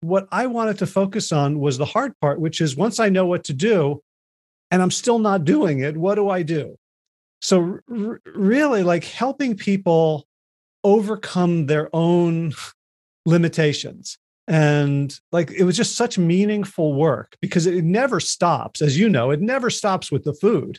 [0.00, 3.26] what I wanted to focus on was the hard part, which is once I know
[3.26, 4.02] what to do
[4.70, 6.76] and I'm still not doing it, what do I do?
[7.42, 10.26] So, r- really, like helping people
[10.84, 12.52] overcome their own
[13.26, 14.18] limitations.
[14.48, 18.82] And like it was just such meaningful work because it never stops.
[18.82, 20.78] As you know, it never stops with the food.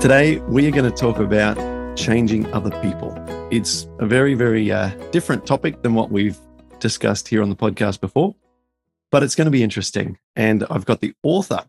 [0.00, 1.56] Today, we are going to talk about
[1.96, 3.12] changing other people.
[3.50, 6.38] It's a very, very uh, different topic than what we've
[6.78, 8.36] discussed here on the podcast before,
[9.10, 10.16] but it's going to be interesting.
[10.36, 11.64] And I've got the author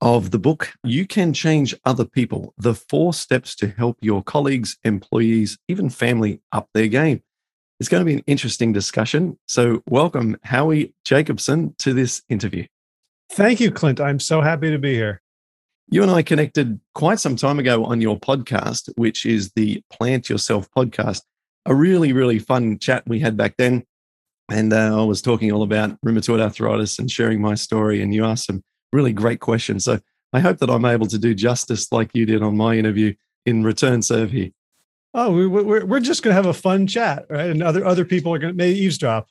[0.00, 4.78] of the book, You Can Change Other People The Four Steps to Help Your Colleagues,
[4.84, 7.24] Employees, even Family Up Their Game.
[7.80, 9.36] It's going to be an interesting discussion.
[9.46, 12.66] So, welcome, Howie Jacobson, to this interview.
[13.32, 14.00] Thank you, Clint.
[14.00, 15.22] I'm so happy to be here.
[15.90, 20.28] You and I connected quite some time ago on your podcast, which is the Plant
[20.28, 21.22] Yourself podcast.
[21.64, 23.84] A really, really fun chat we had back then.
[24.50, 28.02] And uh, I was talking all about rheumatoid arthritis and sharing my story.
[28.02, 29.84] And you asked some really great questions.
[29.84, 29.98] So
[30.34, 33.14] I hope that I'm able to do justice like you did on my interview
[33.46, 34.50] in return serve here.
[35.14, 37.48] Oh, we, we're, we're just going to have a fun chat, right?
[37.48, 39.28] And other, other people are going to maybe eavesdrop.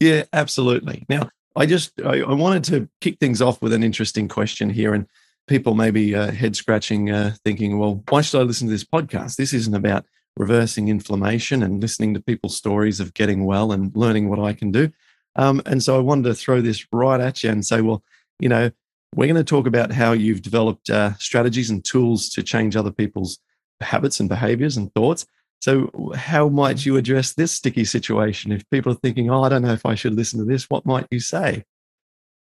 [0.00, 1.06] Yeah, absolutely.
[1.08, 4.94] Now, I just I, I, wanted to kick things off with an interesting question here,
[4.94, 5.06] and
[5.46, 8.84] people may be uh, head scratching, uh, thinking, "Well, why should I listen to this
[8.84, 9.36] podcast?
[9.36, 14.28] This isn't about reversing inflammation and listening to people's stories of getting well and learning
[14.28, 14.90] what I can do."
[15.36, 18.02] Um, and so I wanted to throw this right at you and say, "Well,
[18.38, 18.70] you know,
[19.14, 22.90] we're going to talk about how you've developed uh, strategies and tools to change other
[22.90, 23.38] people's
[23.80, 25.26] habits and behaviors and thoughts.
[25.60, 28.52] So, how might you address this sticky situation?
[28.52, 30.86] If people are thinking, oh, I don't know if I should listen to this, what
[30.86, 31.64] might you say?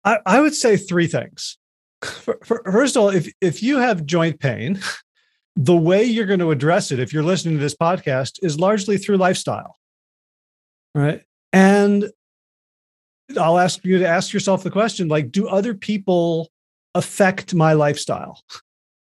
[0.04, 1.58] I, I would say three things.
[2.02, 4.80] First of all, if, if you have joint pain,
[5.56, 8.98] the way you're going to address it, if you're listening to this podcast, is largely
[8.98, 9.76] through lifestyle.
[10.94, 11.22] Right.
[11.52, 12.10] And
[13.38, 16.48] I'll ask you to ask yourself the question like, do other people
[16.94, 18.42] affect my lifestyle.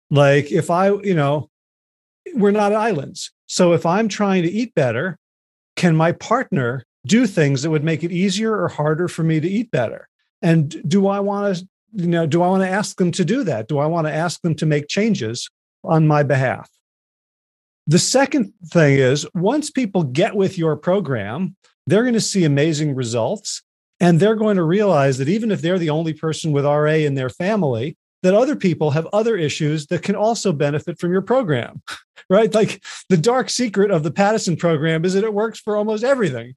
[0.09, 1.49] Like if I, you know,
[2.33, 3.31] we're not islands.
[3.47, 5.17] So if I'm trying to eat better,
[5.75, 9.47] can my partner do things that would make it easier or harder for me to
[9.47, 10.07] eat better?
[10.41, 13.43] And do I want to, you know, do I want to ask them to do
[13.43, 13.67] that?
[13.67, 15.49] Do I want to ask them to make changes
[15.83, 16.69] on my behalf?
[17.87, 21.55] The second thing is once people get with your program,
[21.87, 23.61] they're going to see amazing results
[23.99, 27.15] and they're going to realize that even if they're the only person with RA in
[27.15, 31.81] their family, that other people have other issues that can also benefit from your program,
[32.29, 32.53] right?
[32.53, 36.55] Like the dark secret of the Paddison program is that it works for almost everything,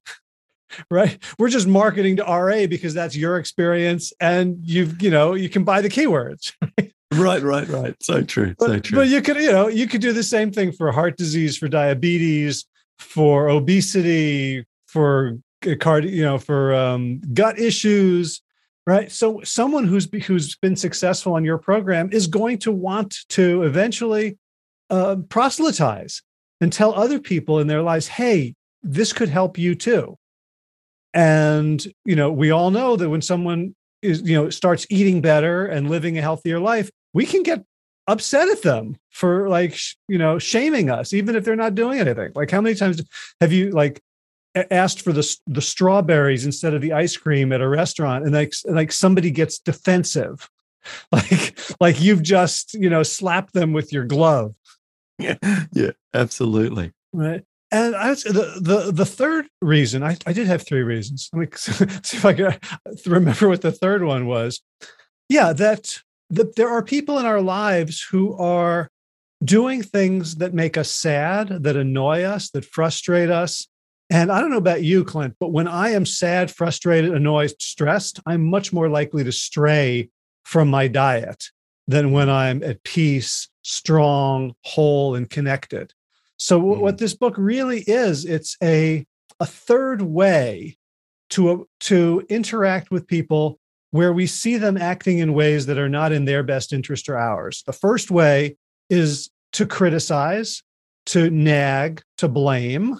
[0.89, 1.17] right?
[1.37, 5.63] We're just marketing to RA because that's your experience and you've, you know, you can
[5.63, 6.53] buy the keywords.
[7.11, 7.41] Right?
[7.41, 7.95] right, right, right.
[8.03, 8.53] So true.
[8.59, 8.97] But, so true.
[8.99, 11.67] But you could, you know, you could do the same thing for heart disease, for
[11.67, 12.65] diabetes,
[12.99, 15.39] for obesity, for
[15.79, 18.41] card, you know, for um, gut issues,
[18.85, 19.11] right?
[19.11, 24.37] So someone who's who's been successful on your program is going to want to eventually
[24.89, 26.21] uh, proselytize
[26.61, 30.17] and tell other people in their lives, "Hey, this could help you too."
[31.13, 35.65] And you know, we all know that when someone is, you know, starts eating better
[35.65, 37.63] and living a healthier life, we can get
[38.07, 39.77] upset at them for like
[40.07, 42.31] you know shaming us even if they're not doing anything.
[42.35, 43.01] Like how many times
[43.39, 44.01] have you like
[44.71, 48.53] asked for the the strawberries instead of the ice cream at a restaurant and like
[48.65, 50.49] like somebody gets defensive?
[51.11, 54.55] Like like you've just you know slapped them with your glove.
[55.19, 55.35] Yeah
[55.73, 56.93] yeah absolutely.
[57.11, 61.29] Right and I the the the third reason I, I did have three reasons.
[61.33, 62.57] Let me see if I can
[63.05, 64.61] remember what the third one was.
[65.27, 65.99] Yeah, that
[66.29, 68.89] that there are people in our lives who are
[69.43, 73.67] doing things that make us sad, that annoy us, that frustrate us,
[74.09, 78.19] and I don't know about you, Clint, but when I am sad, frustrated, annoyed, stressed,
[78.25, 80.09] I'm much more likely to stray
[80.45, 81.45] from my diet
[81.87, 85.93] than when I'm at peace, strong, whole, and connected.
[86.39, 86.81] So mm-hmm.
[86.81, 89.05] what this book really is, it's a
[89.39, 90.77] a third way
[91.31, 93.59] to uh, to interact with people
[93.91, 97.17] where we see them acting in ways that are not in their best interest or
[97.17, 97.63] ours.
[97.65, 98.57] The first way
[98.89, 100.61] is to criticize,
[101.07, 102.99] to nag, to blame.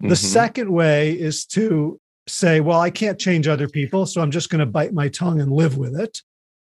[0.00, 0.14] The mm-hmm.
[0.14, 4.58] second way is to say, well, I can't change other people, so I'm just going
[4.58, 6.20] to bite my tongue and live with it.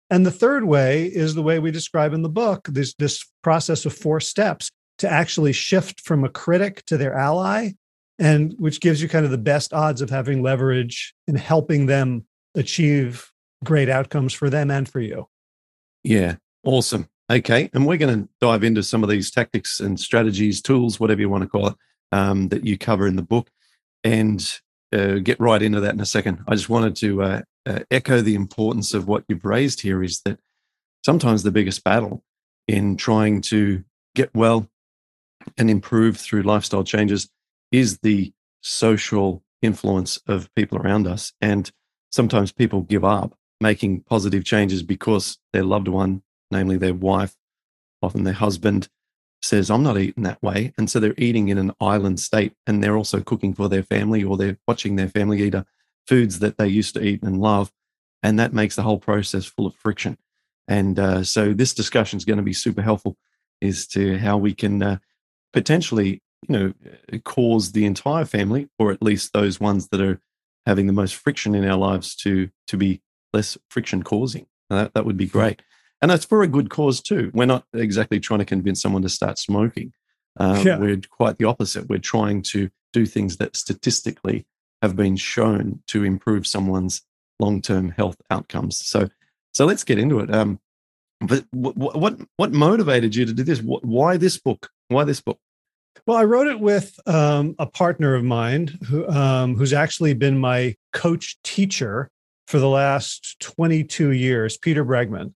[0.08, 3.84] And the third way is the way we describe in the book this, this process
[3.84, 7.70] of four steps to actually shift from a critic to their ally,
[8.18, 12.26] and which gives you kind of the best odds of having leverage in helping them
[12.54, 13.30] achieve
[13.64, 15.28] great outcomes for them and for you.
[16.04, 17.08] Yeah, awesome.
[17.30, 17.68] Okay.
[17.74, 21.28] And we're going to dive into some of these tactics and strategies, tools, whatever you
[21.28, 21.74] want to call it,
[22.12, 23.50] um, that you cover in the book
[24.02, 24.60] and
[24.92, 26.42] uh, get right into that in a second.
[26.48, 30.22] I just wanted to uh, uh, echo the importance of what you've raised here is
[30.22, 30.38] that
[31.04, 32.24] sometimes the biggest battle
[32.66, 33.84] in trying to
[34.14, 34.68] get well
[35.56, 37.28] and improve through lifestyle changes
[37.72, 41.32] is the social influence of people around us.
[41.40, 41.70] And
[42.10, 47.34] sometimes people give up making positive changes because their loved one, namely their wife,
[48.02, 48.88] often their husband,
[49.42, 50.72] says, I'm not eating that way.
[50.78, 54.24] And so they're eating in an island state and they're also cooking for their family
[54.24, 55.54] or they're watching their family eat
[56.06, 57.70] foods that they used to eat and love.
[58.22, 60.18] And that makes the whole process full of friction.
[60.66, 63.16] And uh, so this discussion is going to be super helpful
[63.62, 64.98] as to how we can uh,
[65.52, 70.20] potentially, you know, cause the entire family, or at least those ones that are
[70.66, 73.00] having the most friction in our lives, to to be
[73.32, 74.46] less friction causing.
[74.70, 75.62] That, that would be great.
[76.00, 77.30] And that's for a good cause too.
[77.34, 79.92] We're not exactly trying to convince someone to start smoking.
[80.36, 80.78] Um, yeah.
[80.78, 81.88] We're quite the opposite.
[81.88, 84.46] We're trying to do things that statistically
[84.82, 87.02] have been shown to improve someone's
[87.40, 88.76] long-term health outcomes.
[88.76, 89.08] So,
[89.52, 90.32] so let's get into it.
[90.32, 90.60] Um,
[91.20, 93.60] but what, what what motivated you to do this?
[93.60, 94.70] Why this book?
[94.88, 95.38] Why this book?
[96.06, 100.38] Well, I wrote it with um, a partner of mine who um, who's actually been
[100.38, 102.10] my coach teacher
[102.46, 105.34] for the last 22 years, Peter Bregman.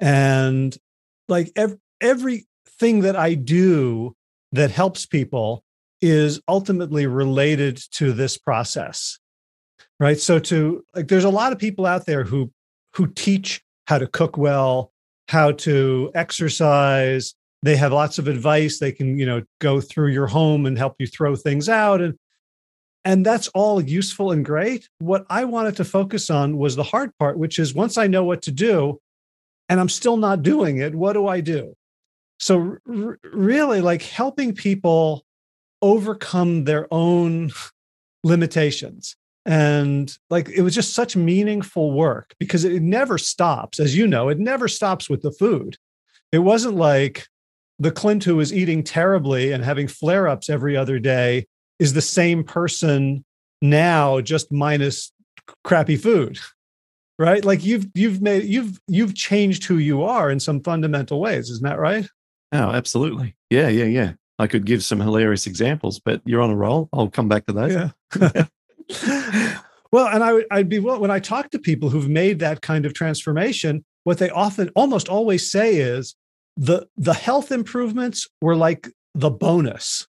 [0.00, 0.76] And
[1.28, 4.16] like ev- everything that I do
[4.52, 5.62] that helps people
[6.00, 9.18] is ultimately related to this process.
[10.00, 10.18] Right.
[10.18, 12.50] So to like there's a lot of people out there who
[12.94, 14.92] who teach how to cook well,
[15.28, 17.34] how to exercise.
[17.62, 18.78] They have lots of advice.
[18.78, 22.00] They can, you know, go through your home and help you throw things out.
[22.00, 22.16] And
[23.04, 24.88] and that's all useful and great.
[24.98, 28.24] What I wanted to focus on was the hard part, which is once I know
[28.24, 29.00] what to do
[29.68, 31.74] and I'm still not doing it, what do I do?
[32.38, 35.24] So, r- really, like helping people
[35.82, 37.50] overcome their own
[38.24, 39.16] limitations.
[39.46, 43.80] And like it was just such meaningful work because it never stops.
[43.80, 45.78] As you know, it never stops with the food.
[46.30, 47.26] It wasn't like
[47.78, 51.46] the Clint who was eating terribly and having flare ups every other day
[51.78, 53.24] is the same person
[53.62, 55.12] now just minus
[55.64, 56.38] crappy food
[57.18, 57.44] right?
[57.44, 61.64] Like you've you've made you've you've changed who you are in some fundamental ways isn't
[61.64, 62.08] that right?
[62.52, 63.34] Oh absolutely.
[63.50, 64.12] Yeah yeah yeah.
[64.40, 66.88] I could give some hilarious examples but you're on a roll.
[66.92, 67.90] I'll come back to those.
[68.20, 69.54] Yeah.
[69.90, 72.60] Well and i would i'd be well when i talk to people who've made that
[72.60, 76.14] kind of transformation what they often almost always say is
[76.58, 80.06] the the health improvements were like the bonus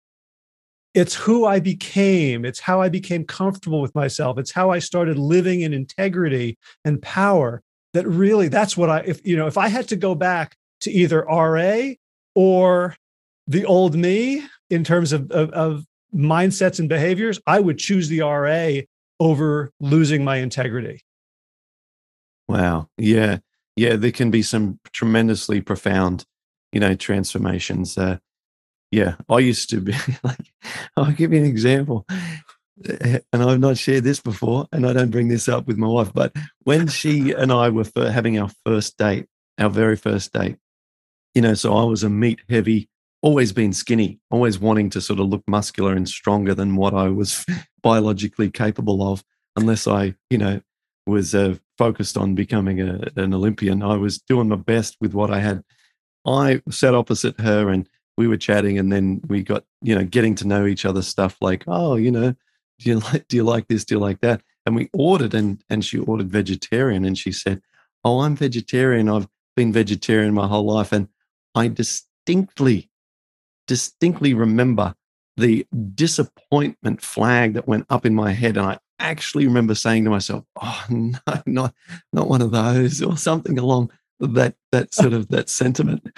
[0.94, 2.46] it's who I became.
[2.46, 4.38] It's how I became comfortable with myself.
[4.38, 7.62] It's how I started living in integrity and power.
[7.94, 10.92] That really, that's what I, if, you know, if I had to go back to
[10.92, 11.94] either RA
[12.36, 12.96] or
[13.48, 18.22] the old me in terms of, of, of mindsets and behaviors, I would choose the
[18.22, 18.82] RA
[19.20, 21.02] over losing my integrity.
[22.48, 22.88] Wow.
[22.98, 23.40] Yeah.
[23.76, 23.96] Yeah.
[23.96, 26.26] There can be some tremendously profound,
[26.72, 27.98] you know, transformations.
[27.98, 28.18] Uh,
[28.92, 30.52] yeah, I used to be like,
[30.98, 32.06] I'll give you an example.
[32.88, 36.14] And I've not shared this before, and I don't bring this up with my wife,
[36.14, 36.34] but
[36.64, 39.26] when she and I were having our first date,
[39.58, 40.58] our very first date,
[41.36, 42.90] you know, so I was a meat heavy,
[43.22, 47.10] always been skinny, always wanting to sort of look muscular and stronger than what I
[47.10, 47.46] was
[47.84, 49.24] biologically capable of,
[49.58, 50.62] unless I, you know,
[51.06, 53.84] was uh, focused on becoming a, an Olympian.
[53.84, 55.64] I was doing my best with what I had.
[56.30, 60.36] I sat opposite her and we were chatting and then we got you know getting
[60.36, 62.36] to know each other stuff like oh you know
[62.80, 64.42] do you like do you like this do you like that?
[64.66, 67.62] And we ordered and and she ordered vegetarian and she said
[68.04, 69.10] oh i'm vegetarian.
[69.10, 70.92] I've been vegetarian my whole life.
[70.92, 71.08] And
[71.56, 72.90] i distinctly
[73.68, 74.96] distinctly remember
[75.38, 80.10] the disappointment flag that went up in my head and i actually remember saying to
[80.10, 81.74] myself oh no not
[82.12, 83.90] not one of those or something along
[84.20, 86.10] that that sort of that sentiment.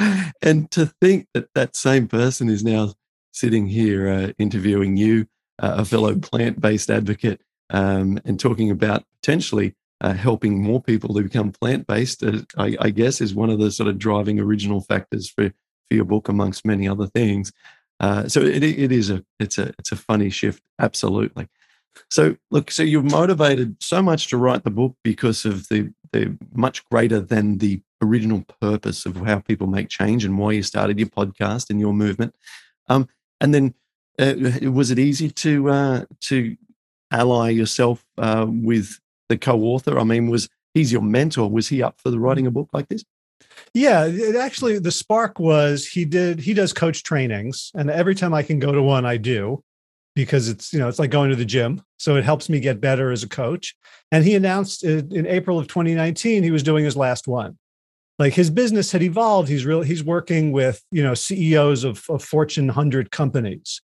[0.41, 2.93] And to think that that same person is now
[3.31, 5.27] sitting here uh, interviewing you
[5.59, 11.21] uh, a fellow plant-based advocate um, and talking about potentially uh, helping more people to
[11.21, 15.29] become plant-based uh, I, I, guess is one of the sort of driving original factors
[15.29, 15.53] for
[15.91, 17.51] for your book amongst many other things.
[17.99, 21.47] Uh, so it, it is a it's a it's a funny shift absolutely
[22.09, 26.37] So look, so you're motivated so much to write the book because of the the
[26.53, 30.99] much greater than the original purpose of how people make change and why you started
[30.99, 32.35] your podcast and your movement.
[32.89, 33.07] Um,
[33.39, 33.73] and then,
[34.19, 36.57] uh, was it easy to uh, to
[37.11, 39.99] ally yourself uh, with the co-author?
[39.99, 41.49] I mean, was he's your mentor?
[41.49, 43.03] Was he up for the writing a book like this?
[43.73, 48.33] Yeah, it actually the spark was he did he does coach trainings, and every time
[48.33, 49.63] I can go to one, I do
[50.25, 51.81] because it's you know it's like going to the gym.
[51.97, 53.75] So it helps me get better as a coach.
[54.11, 57.57] And he announced uh, in april of 2019 he was doing his last one.
[58.19, 59.49] Like his business had evolved.
[59.49, 63.81] He's really he's working with you know ceos of, of fortune 100 companies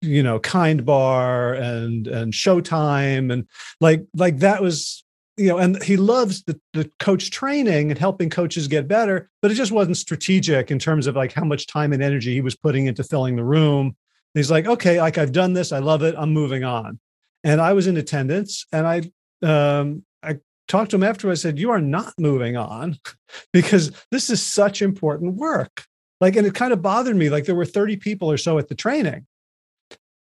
[0.00, 3.48] you know kind bar and and showtime and
[3.80, 5.02] like like that was
[5.36, 9.50] you know and he loves the, the coach training and helping coaches get better but
[9.50, 12.54] it just wasn't strategic in terms of like how much time and energy he was
[12.54, 13.96] putting into filling the room
[14.34, 15.72] he's like okay like i've done this.
[15.72, 16.14] I love it.
[16.16, 16.98] I'm moving on.
[17.42, 19.02] And i was in attendance and i
[19.46, 20.38] um i
[20.68, 21.30] talked to him after.
[21.30, 22.98] I said you are not moving on
[23.52, 25.84] because this is such important work.
[26.20, 28.68] Like and it kind of bothered me like there were 30 people or so at
[28.68, 29.26] the training.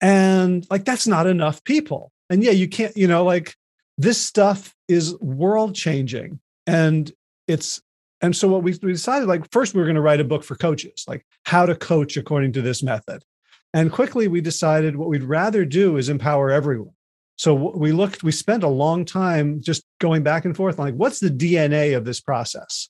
[0.01, 2.11] And like that's not enough people.
[2.29, 3.55] And yeah you can't you know like
[3.97, 7.11] this stuff is world changing and
[7.47, 7.81] it's
[8.21, 10.43] and so what we, we decided like first we were going to write a book
[10.43, 13.23] for coaches like how to coach according to this method
[13.73, 16.93] and quickly we decided what we'd rather do is empower everyone.
[17.37, 21.19] So we looked we spent a long time just going back and forth like what's
[21.19, 22.89] the dna of this process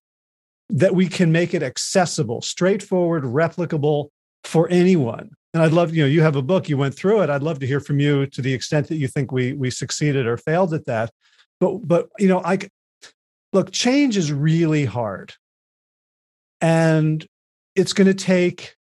[0.70, 4.10] that we can make it accessible straightforward replicable
[4.44, 5.32] for anyone?
[5.54, 7.30] And i'd love you know you have a book you went through it.
[7.30, 10.26] I'd love to hear from you to the extent that you think we we succeeded
[10.26, 11.12] or failed at that.
[11.60, 12.58] But but you know i
[13.54, 15.34] look change is really hard.
[16.60, 17.26] And
[17.76, 18.76] it's going to take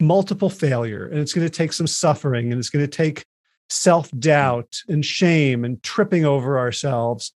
[0.00, 3.24] multiple failure and it's going to take some suffering and it's going to take
[3.68, 7.32] self-doubt and shame and tripping over ourselves.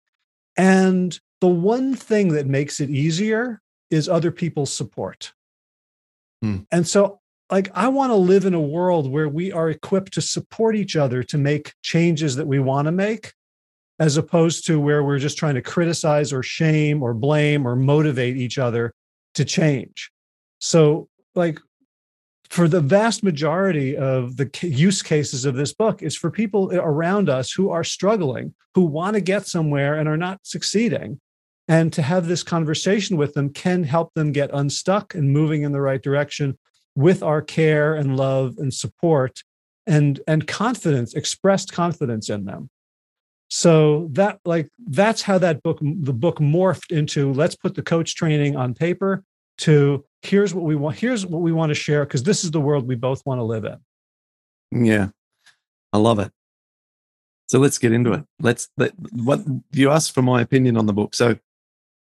[0.57, 5.33] And the one thing that makes it easier is other people's support.
[6.41, 6.57] Hmm.
[6.71, 10.21] and so like i want to live in a world where we are equipped to
[10.21, 13.31] support each other to make changes that we want to make
[13.99, 18.35] as opposed to where we're just trying to criticize or shame or blame or motivate
[18.35, 18.93] each other
[19.33, 20.11] to change.
[20.59, 21.59] So like
[22.49, 27.29] for the vast majority of the use cases of this book is for people around
[27.29, 31.19] us who are struggling who want to get somewhere and are not succeeding.
[31.67, 35.71] And to have this conversation with them can help them get unstuck and moving in
[35.71, 36.59] the right direction
[36.95, 39.41] with our care and love and support
[39.87, 42.69] and and confidence expressed confidence in them.
[43.47, 48.15] So that like that's how that book the book morphed into let's put the coach
[48.15, 49.23] training on paper
[49.59, 52.59] to here's what we want here's what we want to share because this is the
[52.59, 54.85] world we both want to live in.
[54.85, 55.09] Yeah.
[55.93, 56.31] I love it.
[57.47, 58.25] So let's get into it.
[58.39, 61.13] Let's let, what you asked for my opinion on the book.
[61.15, 61.37] So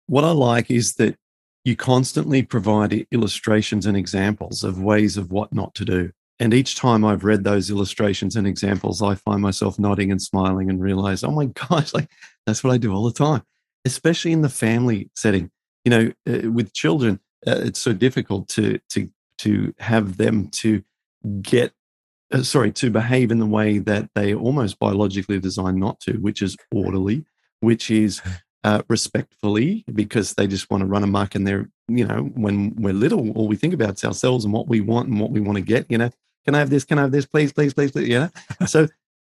[0.08, 1.16] what i like is that
[1.64, 6.12] you constantly provide illustrations and examples of ways of what not to do.
[6.40, 10.70] And each time i've read those illustrations and examples i find myself nodding and smiling
[10.70, 12.10] and realize oh my gosh like
[12.46, 13.44] that's what i do all the time
[13.86, 15.50] especially in the family setting.
[15.86, 20.84] You know uh, with children uh, it's so difficult to to to have them to
[21.42, 21.74] get
[22.32, 26.42] uh, sorry to behave in the way that they almost biologically designed not to which
[26.42, 27.26] is orderly
[27.60, 28.22] which is
[28.64, 32.94] uh, respectfully because they just want to run amok and they're you know when we're
[32.94, 35.58] little all we think about is ourselves and what we want and what we want
[35.58, 36.10] to get you know
[36.46, 36.86] can i have this?
[36.86, 37.26] Can i have this?
[37.26, 38.30] Please please please please you know?
[38.68, 38.88] So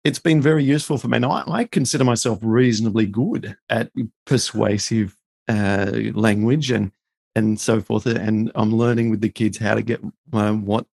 [0.04, 1.18] it's been very useful for me.
[1.18, 3.92] And I, I consider myself reasonably good at
[4.26, 5.16] persuasive
[5.48, 6.92] uh, language and
[7.38, 8.06] and so forth.
[8.08, 10.02] And I'm learning with the kids how to get
[10.34, 10.88] uh, what,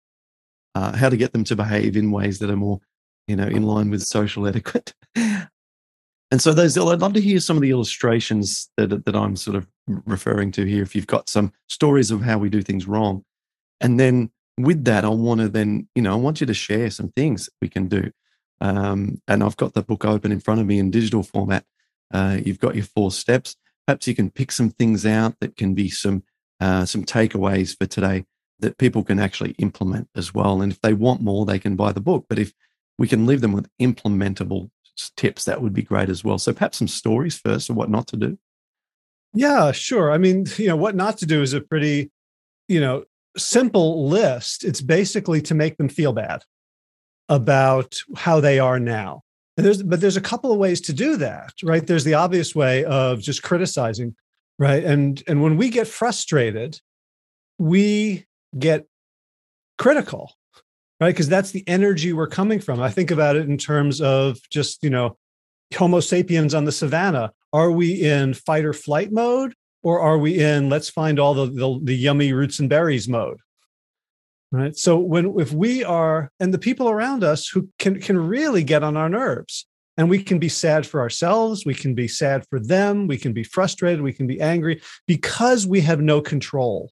[0.75, 2.81] uh, how to get them to behave in ways that are more,
[3.29, 4.95] you know, in line with social etiquette.
[5.15, 5.51] and
[6.39, 9.67] so those, I'd love to hear some of the illustrations that that I'm sort of
[9.87, 10.83] referring to here.
[10.83, 13.25] If you've got some stories of how we do things wrong,
[13.81, 16.91] and then with that, I want to then, you know, I want you to share
[16.91, 18.11] some things we can do.
[18.63, 21.65] Um, and I've got the book open in front of me in digital format.
[22.13, 23.57] Uh, you've got your four steps.
[23.87, 26.23] Perhaps you can pick some things out that can be some
[26.61, 28.25] uh, some takeaways for today
[28.61, 30.61] that people can actually implement as well.
[30.61, 32.27] And if they want more, they can buy the book.
[32.29, 32.53] But if
[32.99, 34.71] we can leave them with implementable
[35.17, 36.39] tips, that would be great as well.
[36.39, 38.39] So perhaps some stories first of what not to do.
[39.33, 40.11] Yeah, sure.
[40.11, 42.11] I mean, you know, what not to do is a pretty,
[42.69, 43.05] you know,
[43.37, 44.65] simple list.
[44.65, 46.43] It's basically to make them feel bad
[47.29, 49.23] about how they are now.
[49.57, 51.87] And there's but there's a couple of ways to do that, right?
[51.87, 54.17] There's the obvious way of just criticizing
[54.61, 56.81] right and and when we get frustrated
[57.59, 58.25] we
[58.57, 58.87] get
[59.77, 60.33] critical
[61.01, 61.09] right?
[61.09, 62.81] Because that's the energy we're coming from.
[62.81, 65.17] I think about it in terms of just, you know,
[65.77, 67.33] Homo sapiens on the savannah.
[67.53, 69.55] Are we in fight or flight mode?
[69.83, 73.39] Or are we in let's find all the, the, the yummy roots and berries mode?
[74.53, 74.77] Right.
[74.77, 78.83] So when if we are and the people around us who can can really get
[78.83, 79.65] on our nerves,
[80.01, 83.35] and we can be sad for ourselves, we can be sad for them, we can
[83.35, 86.91] be frustrated, we can be angry because we have no control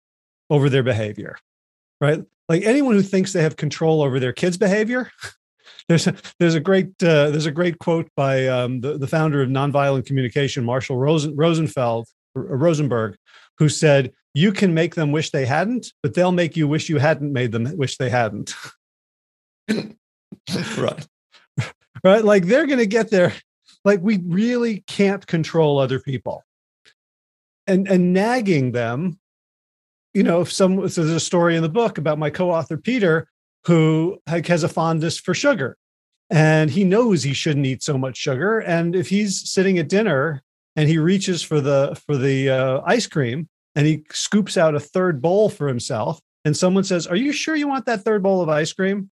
[0.51, 1.39] over their behavior.
[2.03, 2.23] Right?
[2.51, 5.11] Like anyone who thinks they have control over their kids' behavior,
[5.89, 9.41] there's a, there's a great uh, there's a great quote by um, the, the founder
[9.41, 13.17] of nonviolent communication, Marshall Rosen, Rosenfeld Rosenberg,
[13.57, 16.99] who said, "You can make them wish they hadn't, but they'll make you wish you
[16.99, 18.55] hadn't made them wish they hadn't."
[20.77, 21.07] right,
[22.05, 22.25] right.
[22.25, 23.33] Like they're going to get there.
[23.85, 26.45] Like we really can't control other people,
[27.67, 29.19] and and nagging them.
[30.15, 33.29] You know, if some so there's a story in the book about my co-author Peter
[33.67, 35.77] who like, has a fondness for sugar
[36.31, 40.43] and he knows he shouldn't eat so much sugar and if he's sitting at dinner
[40.77, 44.81] and he reaches for the for the uh, ice cream and he scoops out a
[44.81, 48.41] third bowl for himself and someone says are you sure you want that third bowl
[48.41, 49.11] of ice cream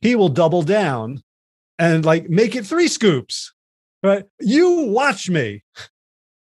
[0.00, 1.22] he will double down
[1.78, 3.52] and like make it three scoops
[4.02, 4.24] right?
[4.40, 5.62] You watch me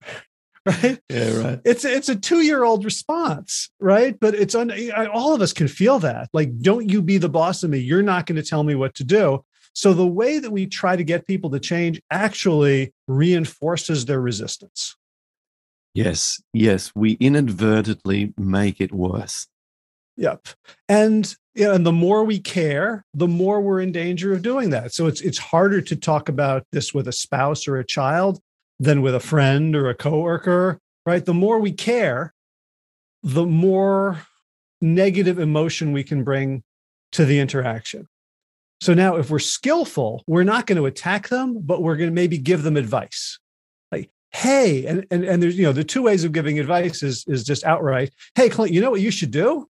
[0.66, 1.00] right?
[1.08, 1.60] Yeah right.
[1.64, 4.18] It's it's a two year old response right?
[4.18, 4.72] But it's un,
[5.12, 6.28] all of us can feel that.
[6.32, 7.78] Like don't you be the boss of me.
[7.78, 9.44] You're not going to tell me what to do.
[9.74, 14.96] So the way that we try to get people to change actually reinforces their resistance.
[15.94, 19.46] Yes, yes, we inadvertently make it worse.
[20.16, 20.48] Yep.
[20.88, 24.92] And know, and the more we care, the more we're in danger of doing that.
[24.94, 28.40] So it's it's harder to talk about this with a spouse or a child
[28.80, 31.24] than with a friend or a coworker, right?
[31.24, 32.32] The more we care,
[33.22, 34.26] the more
[34.80, 36.62] negative emotion we can bring
[37.12, 38.08] to the interaction.
[38.80, 42.14] So now, if we're skillful, we're not going to attack them, but we're going to
[42.14, 43.38] maybe give them advice.
[43.92, 47.24] Like, hey, and, and, and there's, you know, the two ways of giving advice is,
[47.28, 49.68] is just outright, hey, Clint, you know what you should do?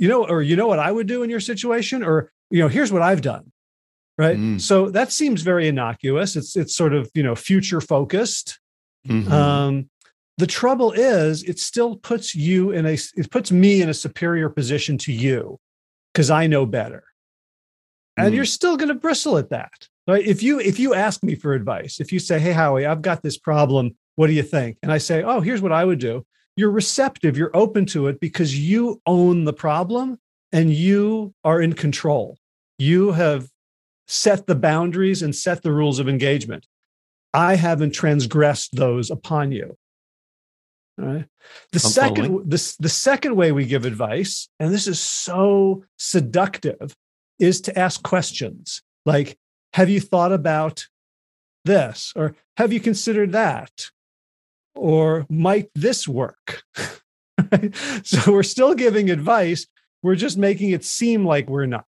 [0.00, 2.02] You know, or you know what I would do in your situation?
[2.02, 3.52] Or, you know, here's what I've done.
[4.18, 4.36] Right.
[4.36, 4.60] Mm.
[4.60, 6.36] So that seems very innocuous.
[6.36, 8.58] It's, it's sort of, you know, future focused.
[9.08, 9.32] Mm-hmm.
[9.32, 9.90] Um,
[10.36, 14.48] the trouble is it still puts you in a, it puts me in a superior
[14.48, 15.58] position to you
[16.12, 17.04] because I know better
[18.16, 18.36] and mm.
[18.36, 21.52] you're still going to bristle at that right if you if you ask me for
[21.52, 24.92] advice if you say hey howie i've got this problem what do you think and
[24.92, 26.24] i say oh here's what i would do
[26.60, 30.18] you're receptive you're open to it because you own the problem
[30.52, 32.36] and you are in control.
[32.78, 33.48] You have
[34.06, 36.66] set the boundaries and set the rules of engagement.
[37.32, 39.76] I haven't transgressed those upon you.
[41.00, 41.24] All right?
[41.72, 46.94] The I'm second the, the second way we give advice and this is so seductive
[47.38, 48.82] is to ask questions.
[49.06, 49.38] Like,
[49.72, 50.86] have you thought about
[51.64, 52.12] this?
[52.14, 53.70] Or have you considered that?
[54.74, 56.62] Or might this work?
[58.02, 59.66] so we're still giving advice.
[60.02, 61.86] We're just making it seem like we're not.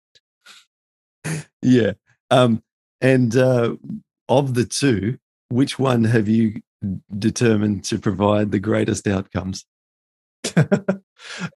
[1.61, 1.93] Yeah.
[2.29, 2.61] Um,
[3.01, 3.75] and uh,
[4.29, 5.17] of the two,
[5.49, 6.61] which one have you
[7.17, 9.65] determined to provide the greatest outcomes?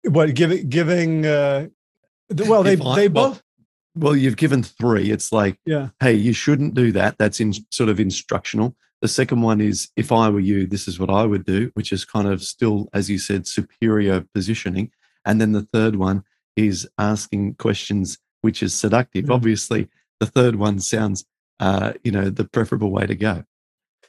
[0.04, 1.68] what giving giving uh,
[2.46, 3.42] well they I, they both
[3.98, 5.12] well, you've given three.
[5.12, 7.18] It's like, yeah, hey, you shouldn't do that.
[7.18, 8.76] That's in sort of instructional.
[9.02, 11.92] The second one is, if I were you, this is what I would do, which
[11.92, 14.92] is kind of still, as you said, superior positioning.
[15.26, 16.24] And then the third one
[16.56, 19.26] is asking questions, which is seductive.
[19.26, 19.34] Mm-hmm.
[19.34, 21.26] Obviously, the third one sounds,
[21.60, 23.44] uh, you know, the preferable way to go.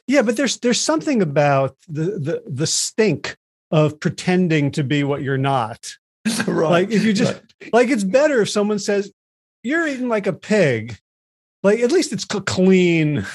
[0.07, 3.37] Yeah, but there's there's something about the the the stink
[3.69, 5.97] of pretending to be what you're not.
[6.47, 6.69] right.
[6.69, 7.73] Like if you just right.
[7.73, 9.11] like it's better if someone says,
[9.61, 10.97] you're eating like a pig.
[11.61, 13.25] Like at least it's clean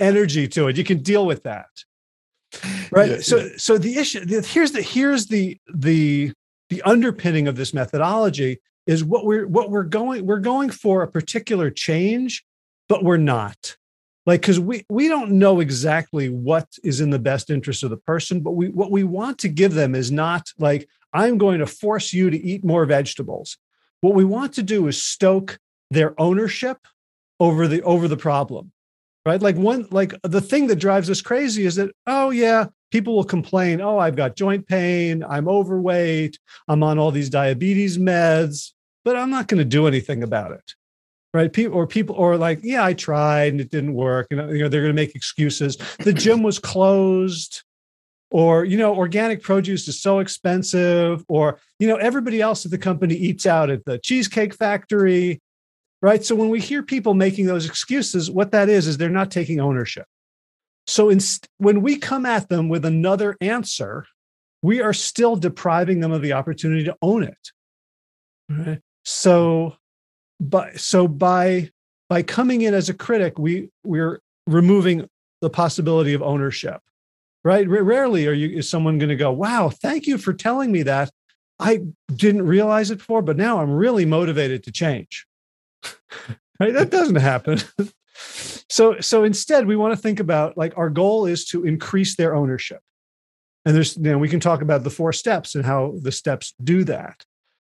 [0.00, 0.76] energy to it.
[0.76, 1.68] You can deal with that.
[2.90, 3.10] Right.
[3.10, 3.48] Yeah, so yeah.
[3.56, 6.32] so the issue here's the here's the the
[6.68, 11.08] the underpinning of this methodology is what we're what we're going we're going for a
[11.08, 12.44] particular change,
[12.88, 13.76] but we're not.
[14.26, 17.96] Like because we we don't know exactly what is in the best interest of the
[17.96, 21.66] person, but we what we want to give them is not like I'm going to
[21.66, 23.56] force you to eat more vegetables.
[24.00, 25.58] What we want to do is stoke
[25.90, 26.78] their ownership
[27.40, 28.72] over the over the problem.
[29.24, 29.40] Right?
[29.40, 33.24] Like one like the thing that drives us crazy is that oh yeah, people will
[33.24, 38.72] complain, "Oh, I've got joint pain, I'm overweight, I'm on all these diabetes meds,
[39.04, 40.74] but I'm not going to do anything about it."
[41.32, 41.52] Right?
[41.52, 44.68] People or people or like, "Yeah, I tried and it didn't work." And you know,
[44.68, 45.78] they're going to make excuses.
[46.00, 47.62] The gym was closed
[48.32, 52.78] or you know organic produce is so expensive or you know everybody else at the
[52.78, 55.40] company eats out at the cheesecake factory
[56.02, 56.24] right?
[56.24, 59.60] So when we hear people making those excuses, what that is, is they're not taking
[59.60, 60.06] ownership.
[60.86, 61.16] So
[61.58, 64.06] when we come at them with another answer,
[64.62, 67.52] we are still depriving them of the opportunity to own it.
[68.48, 68.80] Right?
[69.04, 69.76] So,
[70.40, 71.70] by, so by
[72.10, 75.08] by coming in as a critic, we we're removing
[75.40, 76.80] the possibility of ownership.
[77.44, 77.66] Right?
[77.68, 81.10] Rarely are you is someone going to go, "Wow, thank you for telling me that.
[81.58, 81.82] I
[82.14, 85.26] didn't realize it before, but now I'm really motivated to change."
[86.60, 86.72] right?
[86.72, 87.58] That doesn't happen.
[88.68, 92.34] so so instead, we want to think about like our goal is to increase their
[92.34, 92.80] ownership.
[93.64, 96.54] And there's, you know, we can talk about the four steps and how the steps
[96.62, 97.24] do that.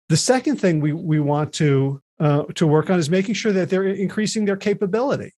[0.09, 3.69] The second thing we we want to uh, to work on is making sure that
[3.69, 5.33] they're increasing their capability.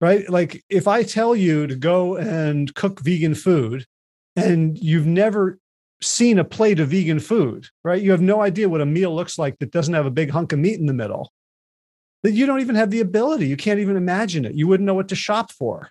[0.00, 0.28] Right?
[0.30, 3.84] Like if I tell you to go and cook vegan food,
[4.36, 5.58] and you've never
[6.00, 8.00] seen a plate of vegan food, right?
[8.00, 10.52] You have no idea what a meal looks like that doesn't have a big hunk
[10.52, 11.32] of meat in the middle.
[12.22, 13.46] That you don't even have the ability.
[13.46, 14.54] You can't even imagine it.
[14.54, 15.90] You wouldn't know what to shop for.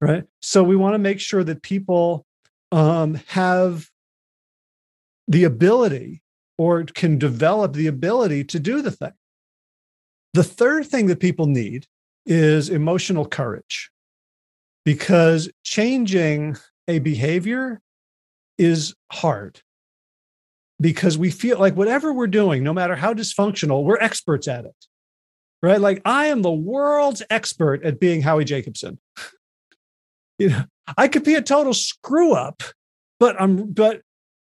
[0.00, 0.24] Right.
[0.40, 2.26] So we want to make sure that people
[2.72, 3.88] um, have
[5.28, 6.22] the ability
[6.58, 9.12] or can develop the ability to do the thing.
[10.34, 11.86] The third thing that people need
[12.24, 13.90] is emotional courage
[14.84, 16.56] because changing
[16.88, 17.80] a behavior
[18.58, 19.60] is hard
[20.80, 24.74] because we feel like whatever we're doing, no matter how dysfunctional, we're experts at it.
[25.62, 25.80] Right?
[25.80, 28.98] Like I am the world's expert at being Howie Jacobson.
[30.38, 30.64] you know,
[30.96, 32.62] I could be a total screw up,
[33.18, 34.02] but I'm but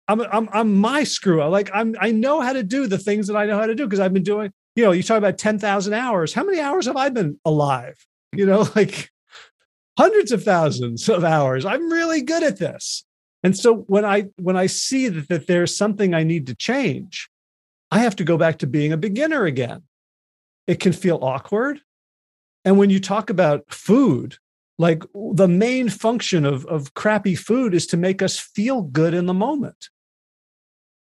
[0.08, 1.50] I'm I'm I'm my screw up.
[1.50, 3.86] Like I'm I know how to do the things that I know how to do
[3.86, 6.32] because I've been doing, you know, you talk about 10,000 hours.
[6.32, 7.96] How many hours have I been alive?
[8.32, 9.10] You know, like
[9.98, 11.64] hundreds of thousands of hours.
[11.66, 13.04] I'm really good at this.
[13.42, 17.28] And so when I when I see that, that there's something I need to change,
[17.90, 19.82] I have to go back to being a beginner again.
[20.66, 21.80] It can feel awkward.
[22.64, 24.36] And when you talk about food,
[24.78, 29.26] like the main function of, of crappy food is to make us feel good in
[29.26, 29.90] the moment.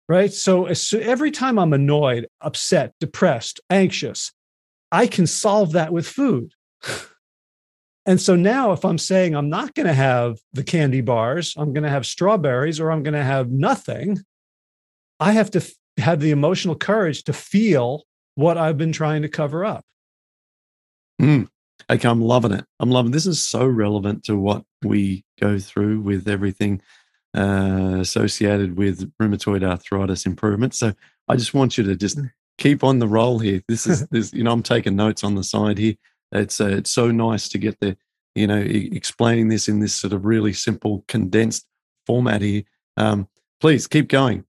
[0.07, 0.33] Right?
[0.33, 4.33] So, so every time i'm annoyed upset depressed anxious
[4.93, 6.53] i can solve that with food.
[8.07, 11.73] And so now if i'm saying i'm not going to have the candy bars i'm
[11.73, 14.23] going to have strawberries or i'm going to have nothing
[15.19, 19.29] i have to f- have the emotional courage to feel what i've been trying to
[19.29, 19.85] cover up
[21.21, 21.49] mm.
[21.91, 22.65] Okay, I'm loving it.
[22.81, 26.81] I'm loving this is so relevant to what we go through with everything
[27.37, 30.75] uh, associated with rheumatoid arthritis improvement.
[30.75, 30.95] So
[31.29, 32.31] I just want you to just mm.
[32.59, 33.63] keep on the roll here.
[33.69, 35.95] This is this, you know, I'm taking notes on the side here.
[36.33, 37.97] It's uh, it's so nice to get the,
[38.35, 41.67] you know, e- explaining this in this sort of really simple, condensed
[42.07, 42.63] format here.
[42.97, 43.29] Um,
[43.61, 44.45] please keep going.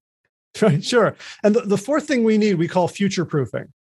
[0.62, 1.16] Right, sure.
[1.44, 3.74] And the, the fourth thing we need, we call future proofing,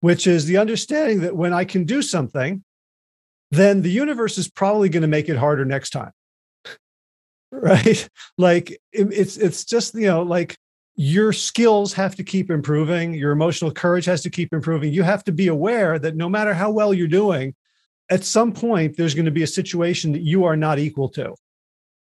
[0.00, 2.64] which is the understanding that when I can do something,
[3.50, 6.12] then the universe is probably going to make it harder next time.
[7.50, 8.08] right?
[8.38, 10.56] Like it, it's it's just you know like
[10.96, 14.92] your skills have to keep improving, your emotional courage has to keep improving.
[14.92, 17.54] You have to be aware that no matter how well you're doing,
[18.10, 21.34] at some point there's going to be a situation that you are not equal to.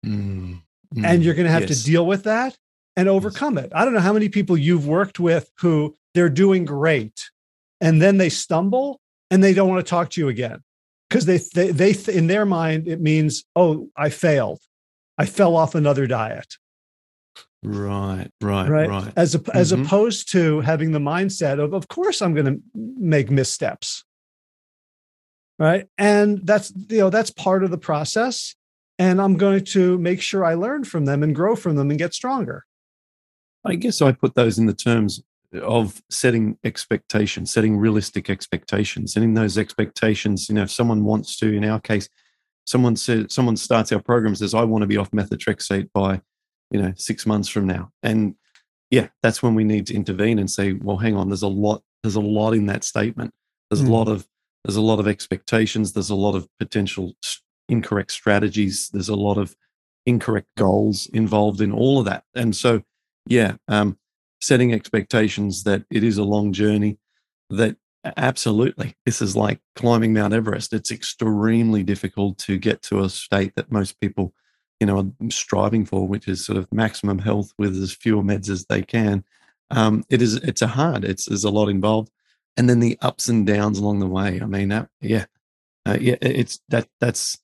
[0.05, 0.63] Mm,
[0.95, 1.79] mm, and you're going to have yes.
[1.79, 2.57] to deal with that
[2.97, 3.73] and overcome it.
[3.75, 7.31] I don't know how many people you've worked with who they're doing great
[7.81, 9.01] and then they stumble
[9.31, 10.63] and they don't want to talk to you again.
[11.09, 14.61] Because they, they they in their mind it means oh i failed.
[15.19, 16.57] I fell off another diet.
[17.63, 19.13] Right right right, right.
[19.17, 19.57] as a, mm-hmm.
[19.57, 24.05] as opposed to having the mindset of of course i'm going to make missteps.
[25.59, 25.87] Right?
[25.99, 28.55] And that's you know that's part of the process
[28.99, 31.99] and i'm going to make sure i learn from them and grow from them and
[31.99, 32.65] get stronger
[33.65, 35.23] i guess i put those in the terms
[35.61, 39.17] of setting expectations, setting realistic expectations.
[39.17, 42.09] And in those expectations, you know, if someone wants to, in our case,
[42.65, 46.21] someone said someone starts our program says, I want to be off methotrexate by,
[46.71, 47.91] you know, six months from now.
[48.03, 48.35] And
[48.91, 51.83] yeah, that's when we need to intervene and say, well, hang on, there's a lot,
[52.03, 53.33] there's a lot in that statement.
[53.71, 53.89] There's mm.
[53.89, 54.27] a lot of
[54.65, 57.15] there's a lot of expectations, there's a lot of potential
[57.69, 59.57] incorrect strategies, there's a lot of
[60.07, 62.25] incorrect goals involved in all of that.
[62.35, 62.83] And so
[63.27, 63.99] yeah, um,
[64.41, 66.99] setting expectations that it is a long journey,
[67.51, 67.77] that
[68.17, 70.73] absolutely this is like climbing Mount Everest.
[70.73, 74.35] It's extremely difficult to get to a state that most people,
[74.81, 78.49] you know, are striving for, which is sort of maximum health with as few meds
[78.51, 79.25] as they can.
[79.71, 81.05] Um, it is it's a hard.
[81.05, 82.11] It's there's a lot involved,
[82.57, 84.41] and then the ups and downs along the way.
[84.43, 85.27] I mean, that, yeah,
[85.87, 87.39] uh, yeah, it's that that's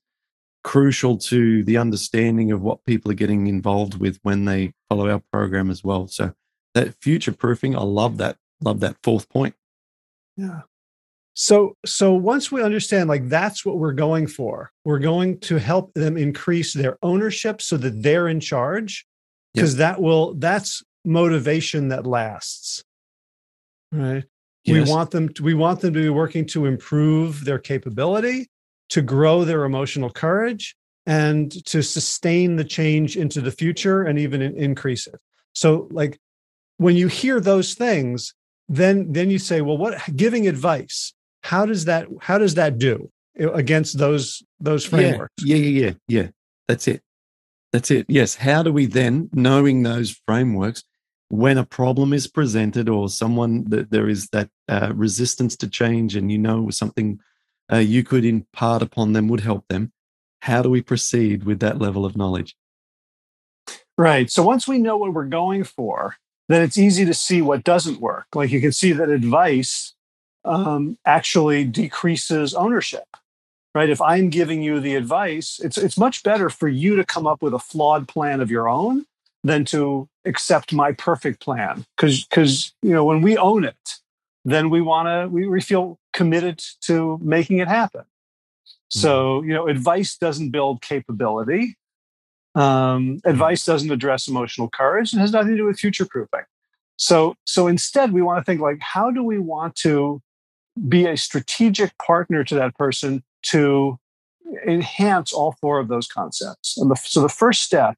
[0.68, 5.22] crucial to the understanding of what people are getting involved with when they follow our
[5.32, 6.06] program as well.
[6.06, 6.34] So
[6.74, 7.74] that future proofing.
[7.74, 8.36] I love that.
[8.60, 9.54] Love that fourth point.
[10.36, 10.60] Yeah.
[11.32, 15.94] So so once we understand like that's what we're going for, we're going to help
[15.94, 19.06] them increase their ownership so that they're in charge
[19.54, 19.78] because yep.
[19.78, 22.84] that will that's motivation that lasts.
[23.90, 24.24] Right?
[24.64, 24.86] Yes.
[24.86, 28.50] We want them to, we want them to be working to improve their capability,
[28.90, 34.42] to grow their emotional courage and to sustain the change into the future and even
[34.42, 35.20] increase it.
[35.52, 36.18] So like
[36.76, 38.34] when you hear those things,
[38.68, 43.10] then then you say, well, what giving advice how does that how does that do
[43.38, 45.32] against those those frameworks?
[45.42, 46.28] yeah yeah yeah yeah.
[46.66, 47.02] That's it.
[47.72, 48.06] That's it.
[48.08, 50.84] Yes how do we then knowing those frameworks
[51.30, 56.16] when a problem is presented or someone that there is that uh, resistance to change
[56.16, 57.20] and you know something
[57.72, 59.92] uh, you could impart upon them would help them.
[60.42, 62.56] How do we proceed with that level of knowledge?
[63.96, 66.16] Right so once we know what we're going for
[66.48, 68.26] then it's easy to see what doesn't work.
[68.34, 69.94] Like you can see that advice
[70.44, 73.04] um, actually decreases ownership
[73.74, 73.90] right?
[73.90, 77.42] If i'm giving you the advice it's it's much better for you to come up
[77.42, 79.04] with a flawed plan of your own
[79.44, 81.84] than to accept my perfect plan.
[81.96, 83.98] Because because you know when we own it
[84.44, 88.04] then we want to we, we feel committed to making it happen
[88.88, 89.48] so mm-hmm.
[89.48, 91.76] you know advice doesn't build capability
[92.54, 96.46] um, advice doesn't address emotional courage and has nothing to do with future proofing
[96.96, 100.20] so so instead we want to think like how do we want to
[100.88, 103.98] be a strategic partner to that person to
[104.66, 106.76] enhance all four of those concepts.
[106.76, 107.96] And the, so the first step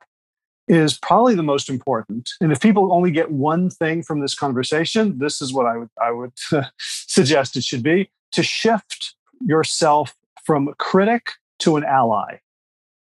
[0.71, 2.31] is probably the most important.
[2.41, 5.89] And if people only get one thing from this conversation, this is what I would
[6.01, 6.33] I would
[6.79, 12.39] suggest it should be to shift yourself from a critic to an ally,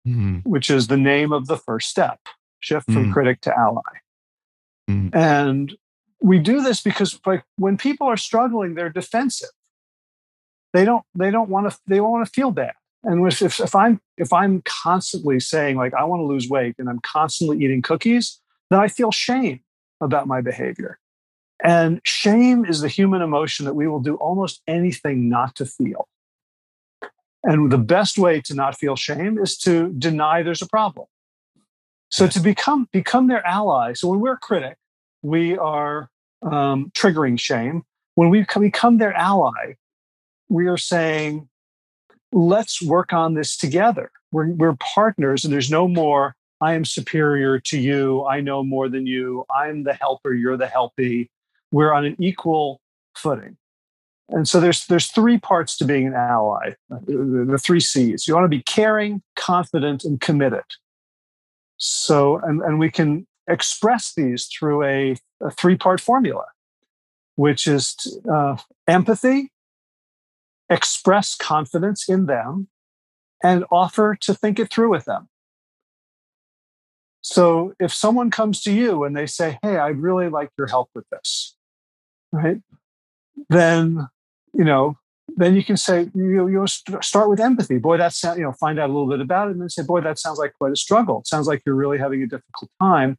[0.07, 0.39] mm-hmm.
[0.49, 2.21] which is the name of the first step.
[2.61, 3.13] Shift from mm-hmm.
[3.13, 3.83] critic to ally.
[4.91, 5.17] Mm-hmm.
[5.17, 5.77] And
[6.21, 9.51] we do this because like when people are struggling, they're defensive
[10.77, 12.75] they don't they don't want to they want to feel bad
[13.07, 16.89] and if, if, i'm if i'm constantly saying like i want to lose weight and
[16.89, 18.41] i'm constantly eating cookies
[18.71, 19.61] then i feel shame
[20.01, 20.99] about my behavior.
[21.63, 26.09] And shame is the human emotion that we will do almost anything not to feel.
[27.43, 31.07] And the best way to not feel shame is to deny there's a problem.
[32.11, 34.77] So to become become their ally so when we're a critic
[35.23, 36.09] we are
[36.43, 37.85] um, triggering shame.
[38.15, 39.75] When we become their ally
[40.49, 41.49] we are saying,
[42.33, 44.11] let's work on this together.
[44.33, 48.25] We're, we're partners, and there's no more, I am superior to you.
[48.27, 49.45] I know more than you.
[49.55, 50.33] I'm the helper.
[50.33, 51.31] You're the helpee.
[51.71, 52.81] We're on an equal
[53.15, 53.57] footing.
[54.29, 58.27] And so there's there's three parts to being an ally, the, the three C's.
[58.27, 60.65] You want to be caring, confident, and committed.
[61.77, 66.47] So, and, and we can express these through a, a three part formula,
[67.37, 68.57] which is uh,
[68.89, 69.53] empathy,
[70.69, 72.69] express confidence in them,
[73.43, 75.29] and offer to think it through with them.
[77.21, 80.91] So if someone comes to you and they say, Hey, I'd really like your help
[80.95, 81.57] with this,
[82.33, 82.59] right?
[83.49, 84.09] Then,
[84.55, 84.97] you know,
[85.37, 87.79] then you can say, you, you start with empathy.
[87.79, 89.83] Boy, that that's, you know, find out a little bit about it and then say,
[89.83, 91.19] boy, that sounds like quite a struggle.
[91.19, 93.19] It sounds like you're really having a difficult time.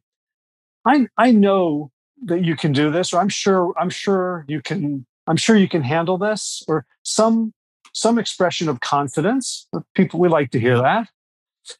[0.86, 1.90] I, I know
[2.24, 5.68] that you can do this, or I'm sure, I'm sure you can I'm sure you
[5.68, 7.52] can handle this, or some
[7.92, 9.68] some expression of confidence.
[9.94, 11.08] People we like to hear that.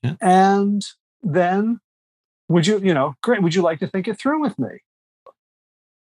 [0.02, 0.14] Yeah.
[0.20, 0.84] And
[1.22, 1.80] then
[2.48, 4.68] would you, you know, great, would you like to think it through with me?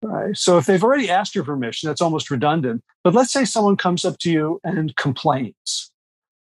[0.03, 0.37] Right.
[0.37, 2.83] So if they've already asked your permission, that's almost redundant.
[3.03, 5.91] But let's say someone comes up to you and complains.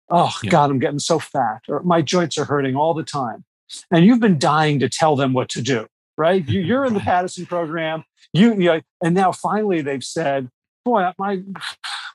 [0.08, 0.50] Oh yeah.
[0.50, 3.44] God, I'm getting so fat, or my joints are hurting all the time.
[3.90, 5.86] And you've been dying to tell them what to do,
[6.16, 6.46] right?
[6.48, 8.04] You're in the Paddison program.
[8.32, 10.48] You, you know, and now finally they've said,
[10.90, 11.42] boy, my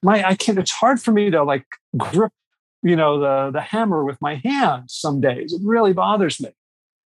[0.04, 0.60] my I can't.
[0.60, 1.66] It's hard for me to like
[1.98, 2.32] grip,
[2.84, 4.90] you know, the the hammer with my hand.
[4.90, 6.50] Some days it really bothers me.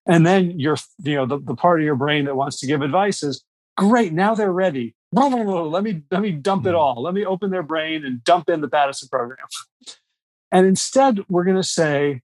[0.08, 2.82] And then you're, you know, the, the part of your brain that wants to give
[2.82, 3.44] advice is
[3.76, 4.14] great.
[4.14, 4.96] Now they're ready.
[5.14, 6.76] Let me let me dump it hmm.
[6.76, 7.02] all.
[7.02, 9.46] Let me open their brain and dump in the Paddison program.
[10.52, 12.22] And instead, we're going to say,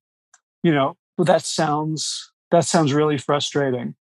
[0.63, 3.95] you know, well, that sounds that sounds really frustrating.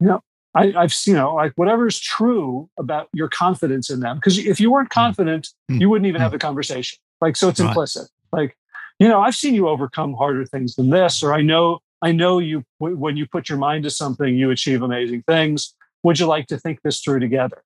[0.00, 0.22] You know,
[0.54, 4.70] I, have you know like whatever's true about your confidence in them because if you
[4.70, 4.94] weren't mm.
[4.94, 5.80] confident, mm.
[5.80, 6.22] you wouldn't even mm.
[6.22, 6.98] have the conversation.
[7.20, 7.68] Like so, it's right.
[7.68, 8.08] implicit.
[8.32, 8.56] Like
[8.98, 12.38] you know, I've seen you overcome harder things than this, or I know I know
[12.38, 15.74] you when you put your mind to something, you achieve amazing things.
[16.02, 17.62] Would you like to think this through together?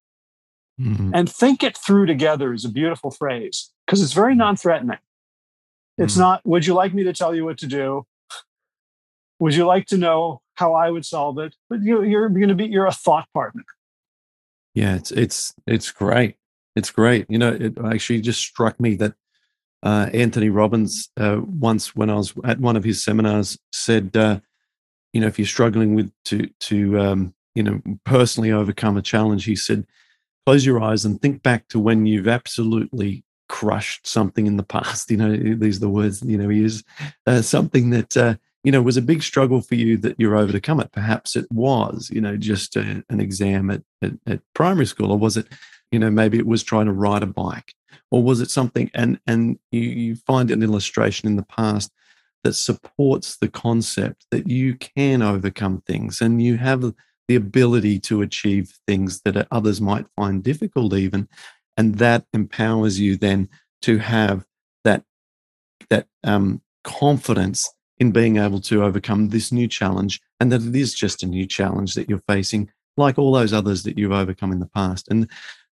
[0.81, 1.11] Mm-hmm.
[1.15, 4.39] And think it through together is a beautiful phrase because it's very mm.
[4.39, 4.99] non-threatening.
[5.99, 6.23] It's mm-hmm.
[6.23, 8.07] not, would you like me to tell you what to do?
[9.43, 11.57] Would you like to know how I would solve it?
[11.69, 13.65] But you, you're going to be you're a thought partner.
[14.73, 16.37] Yeah, it's it's it's great.
[16.77, 17.27] it's great.
[17.29, 19.15] You know, it actually just struck me that
[19.83, 24.39] uh, Anthony Robbins uh, once, when I was at one of his seminars, said, uh,
[25.13, 29.45] you know, if you're struggling with to to um, you know personally overcome a challenge,
[29.45, 29.85] he said,
[30.47, 35.11] close your eyes and think back to when you've absolutely crushed something in the past.
[35.11, 36.85] You know, these are the words you know he is
[37.27, 40.53] Uh, something that uh, you know was a big struggle for you that you're over
[40.53, 40.93] to come it.
[40.93, 45.19] Perhaps it was, you know, just a, an exam at, at, at primary school, or
[45.19, 45.47] was it,
[45.91, 47.75] you know, maybe it was trying to ride a bike,
[48.11, 48.91] or was it something?
[48.95, 51.93] And and you, you find an illustration in the past
[52.45, 56.95] that supports the concept that you can overcome things and you have
[57.29, 61.29] the ability to achieve things that others might find difficult even
[61.77, 63.49] and that empowers you then
[63.81, 64.45] to have
[64.85, 65.05] that
[65.89, 70.93] that um, confidence in being able to overcome this new challenge and that it is
[70.93, 74.59] just a new challenge that you're facing like all those others that you've overcome in
[74.59, 75.07] the past.
[75.09, 75.31] And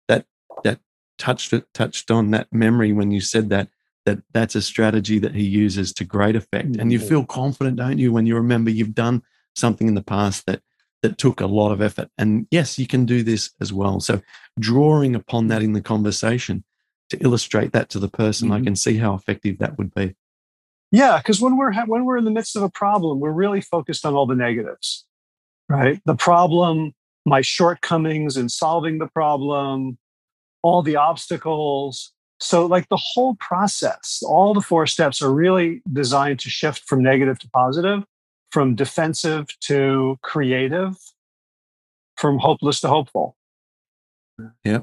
[0.07, 0.27] that
[0.63, 0.79] that
[1.17, 3.69] touched it touched on that memory when you said that
[4.05, 6.75] that that's a strategy that he uses to great effect.
[6.77, 7.07] And you mm-hmm.
[7.07, 9.23] feel confident don't you when you remember you've done
[9.55, 10.61] something in the past that
[11.01, 12.09] that took a lot of effort.
[12.19, 13.99] And yes you can do this as well.
[14.01, 14.21] So
[14.59, 16.63] drawing upon that in the conversation
[17.09, 18.61] to illustrate that to the person mm-hmm.
[18.61, 20.15] i can see how effective that would be
[20.91, 24.05] yeah because when we're when we're in the midst of a problem we're really focused
[24.05, 25.05] on all the negatives
[25.67, 26.93] right the problem
[27.25, 29.97] my shortcomings in solving the problem
[30.61, 36.39] all the obstacles so, like the whole process, all the four steps are really designed
[36.39, 38.03] to shift from negative to positive,
[38.51, 40.95] from defensive to creative,
[42.15, 43.35] from hopeless to hopeful.
[44.63, 44.81] Yeah.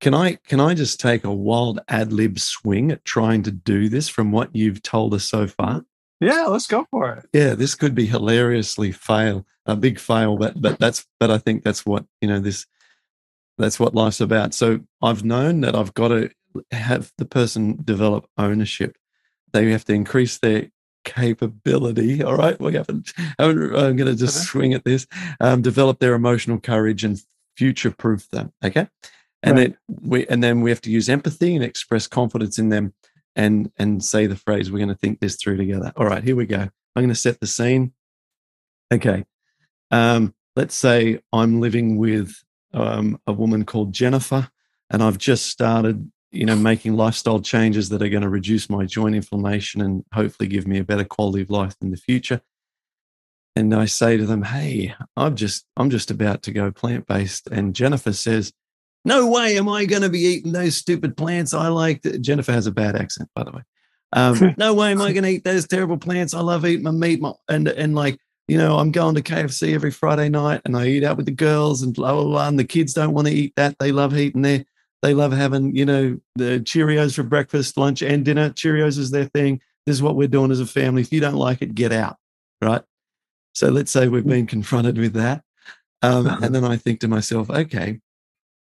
[0.00, 3.88] Can I can I just take a wild ad lib swing at trying to do
[3.88, 5.84] this from what you've told us so far?
[6.20, 7.26] Yeah, let's go for it.
[7.32, 11.64] Yeah, this could be hilariously fail, a big fail, but but that's but I think
[11.64, 12.66] that's what you know this
[13.58, 14.54] that's what life's about.
[14.54, 16.30] So I've known that I've got to
[16.70, 18.96] have the person develop ownership.
[19.52, 20.70] They have to increase their
[21.04, 22.22] capability.
[22.22, 23.12] All right, we haven't.
[23.38, 24.46] I'm going to just uh-huh.
[24.46, 25.06] swing at this.
[25.40, 27.22] Um, develop their emotional courage and
[27.56, 28.52] future-proof them.
[28.64, 28.88] Okay,
[29.44, 29.76] and right.
[29.88, 32.94] then we and then we have to use empathy and express confidence in them,
[33.36, 36.36] and and say the phrase, "We're going to think this through together." All right, here
[36.36, 36.60] we go.
[36.60, 37.92] I'm going to set the scene.
[38.92, 39.24] Okay,
[39.90, 42.34] um, let's say I'm living with
[42.72, 44.48] um, a woman called Jennifer,
[44.90, 48.84] and I've just started you know, making lifestyle changes that are going to reduce my
[48.84, 52.40] joint inflammation and hopefully give me a better quality of life in the future.
[53.54, 57.46] And I say to them, "Hey, I'm just I'm just about to go plant based."
[57.46, 58.52] And Jennifer says,
[59.04, 62.66] "No way am I going to be eating those stupid plants I like." Jennifer has
[62.66, 63.62] a bad accent, by the way.
[64.12, 66.34] Um, no way am I going to eat those terrible plants.
[66.34, 69.74] I love eating my meat, my, and and like you know, I'm going to KFC
[69.74, 72.48] every Friday night, and I eat out with the girls, and blah blah blah.
[72.48, 74.64] And the kids don't want to eat that; they love eating their
[75.04, 78.48] they love having, you know, the Cheerios for breakfast, lunch, and dinner.
[78.48, 79.60] Cheerios is their thing.
[79.84, 81.02] This is what we're doing as a family.
[81.02, 82.16] If you don't like it, get out.
[82.62, 82.80] Right.
[83.52, 85.42] So let's say we've been confronted with that.
[86.00, 88.00] Um, and then I think to myself, okay,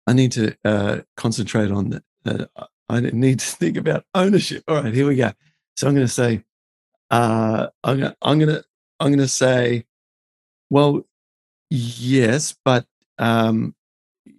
[0.07, 2.51] I need to uh, concentrate on that.
[2.57, 4.65] Uh, I need to think about ownership.
[4.69, 5.33] All right, here we go.
[5.77, 6.45] So I'm going to say,
[7.11, 8.65] uh, I'm going to,
[9.01, 9.85] I'm going to say,
[10.69, 11.07] well,
[11.71, 12.87] yes, but
[13.19, 13.75] um,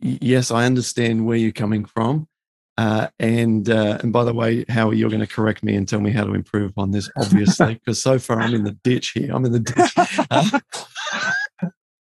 [0.02, 2.28] yes, I understand where you're coming from.
[2.76, 6.02] Uh, and uh, and by the way, Howie, you're going to correct me and tell
[6.02, 9.32] me how to improve on this, obviously, because so far I'm in the ditch here.
[9.32, 9.96] I'm in the ditch.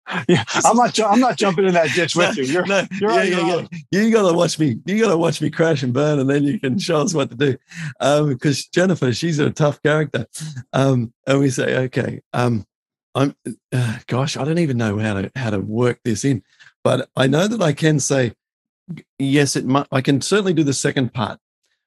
[0.28, 0.98] Yeah, I'm not.
[1.00, 2.44] I'm not jumping in that ditch with you.
[2.44, 4.00] You're, no, you're yeah, yeah, yeah.
[4.02, 4.78] You got to watch me.
[4.86, 7.30] You got to watch me crash and burn, and then you can show us what
[7.30, 7.56] to do.
[8.00, 10.26] Um, because Jennifer, she's a tough character.
[10.72, 12.66] Um, and we say, okay, um,
[13.14, 13.34] I'm.
[13.72, 16.42] Uh, gosh, I don't even know how to how to work this in.
[16.84, 18.32] But I know that I can say,
[19.18, 21.38] yes, it might, I can certainly do the second part.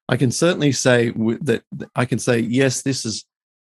[0.10, 1.64] I can certainly say that
[1.96, 3.26] I can say, yes, this is,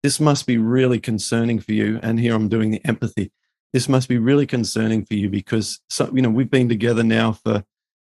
[0.02, 1.98] this must be really concerning for you.
[2.02, 3.32] And here I'm doing the empathy.
[3.72, 7.32] This must be really concerning for you because, so, you know, we've been together now
[7.32, 7.64] for,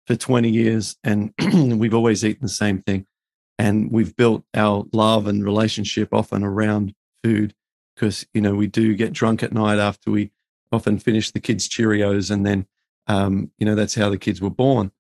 [0.08, 3.06] for 20 years and we've always eaten the same thing.
[3.60, 7.54] And we've built our love and relationship often around food
[7.96, 10.31] because, you know, we do get drunk at night after we
[10.71, 12.65] often finish the kids' Cheerios and then
[13.08, 14.92] um, you know, that's how the kids were born.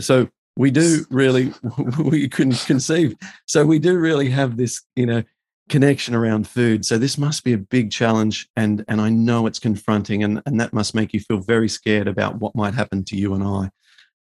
[0.00, 1.52] So we do really,
[1.98, 3.16] we couldn't conceive.
[3.46, 5.22] So we do really have this, you know,
[5.68, 6.84] connection around food.
[6.84, 10.60] So this must be a big challenge, and and I know it's confronting, and and
[10.60, 13.70] that must make you feel very scared about what might happen to you and I.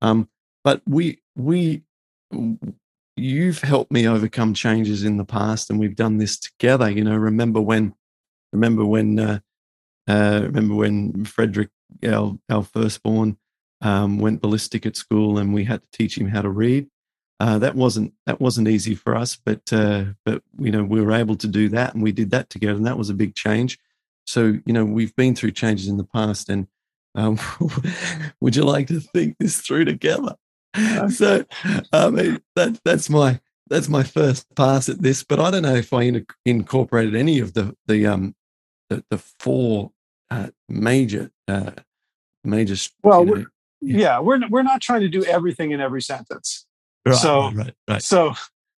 [0.03, 0.29] Um,
[0.63, 1.83] but we we
[3.17, 6.91] you've helped me overcome changes in the past, and we've done this together.
[6.91, 7.95] You know, remember when
[8.53, 9.39] remember when uh,
[10.09, 11.71] uh, remember when Frederick
[12.07, 13.37] our, our firstborn,
[13.81, 16.89] um, went ballistic at school, and we had to teach him how to read.
[17.41, 21.13] Uh, that wasn't that wasn't easy for us, but uh, but you know we were
[21.13, 23.79] able to do that, and we did that together, and that was a big change.
[24.27, 26.69] So you know we've been through changes in the past, and
[27.15, 27.39] um,
[28.41, 30.37] would you like to think this through together?
[31.11, 31.45] So
[31.93, 35.75] I mean that that's my that's my first pass at this, but I don't know
[35.75, 38.35] if I in, incorporated any of the the um
[38.91, 39.93] the, the four
[40.31, 41.73] uh, major uh,
[42.45, 42.77] major.
[43.03, 43.99] Well, know, yeah.
[43.99, 46.67] yeah, we're we're not trying to do everything in every sentence.
[47.07, 48.03] Right, so right, right.
[48.03, 48.35] so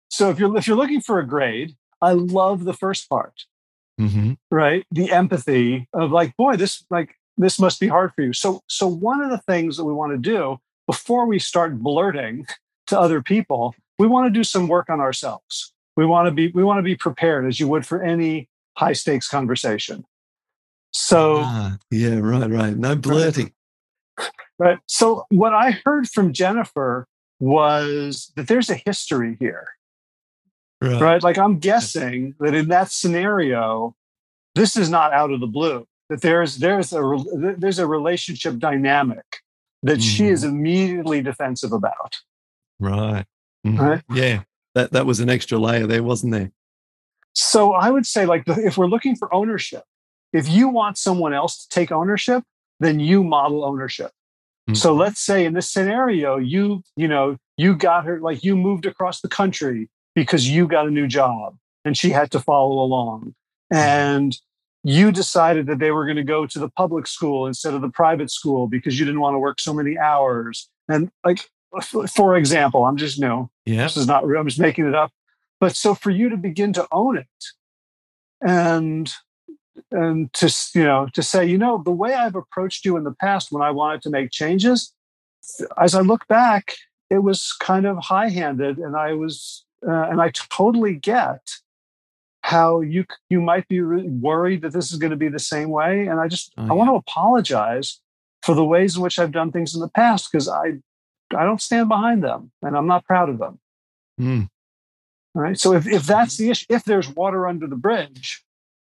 [0.09, 3.45] so if you're if you're looking for a grade, I love the first part.
[4.01, 4.33] Mm-hmm.
[4.51, 8.33] Right, the empathy of like, boy, this like this must be hard for you.
[8.33, 12.47] So so one of the things that we want to do before we start blurting
[12.87, 15.73] to other people we want to do some work on ourselves.
[15.97, 18.93] We want to be we want to be prepared as you would for any high
[18.93, 20.05] stakes conversation.
[20.93, 22.77] So ah, yeah, right, right.
[22.77, 23.53] No blurting.
[24.59, 24.79] Right.
[24.87, 27.07] So what I heard from Jennifer
[27.41, 29.69] was that there's a history here.
[30.81, 31.01] Right.
[31.01, 31.23] right.
[31.23, 33.95] Like I'm guessing that in that scenario,
[34.55, 35.87] this is not out of the blue.
[36.11, 37.03] That there's there's a
[37.57, 39.25] there's a relationship dynamic
[39.83, 40.03] that mm.
[40.03, 40.57] she is mm-hmm.
[40.57, 42.17] immediately defensive about.
[42.79, 43.25] Right.
[43.67, 43.81] Mm-hmm.
[43.81, 44.03] Right?
[44.11, 44.43] Yeah,
[44.75, 46.53] that that was an extra layer there, wasn't there?
[47.35, 49.83] So I would say, like, if we're looking for ownership,
[50.33, 52.45] if you want someone else to take ownership,
[52.81, 54.11] then you model ownership.
[54.69, 54.75] Mm-hmm.
[54.75, 58.87] So let's say in this scenario, you you know you got her like you moved
[58.87, 63.35] across the country because you got a new job and she had to follow along,
[63.73, 63.77] mm-hmm.
[63.77, 64.39] and
[64.83, 67.89] you decided that they were going to go to the public school instead of the
[67.89, 71.49] private school because you didn't want to work so many hours and like
[72.09, 73.83] for example, I'm just you know, yeah.
[73.83, 74.41] this is not real.
[74.41, 75.11] I'm just making it up.
[75.61, 77.27] But so for you to begin to own it
[78.41, 79.11] and
[79.91, 83.13] and to you know to say you know the way I've approached you in the
[83.13, 84.93] past when I wanted to make changes,
[85.81, 86.75] as I look back,
[87.11, 91.41] it was kind of high handed, and I was uh, and I totally get
[92.43, 96.07] how you you might be worried that this is going to be the same way,
[96.07, 96.71] and I just oh, yeah.
[96.71, 98.01] I want to apologize
[98.43, 100.75] for the ways in which I've done things in the past because I
[101.35, 103.59] I don't stand behind them and I'm not proud of them.
[104.21, 104.49] Mm.
[105.35, 105.59] All right.
[105.59, 108.45] So if, if that's the issue, if there's water under the bridge,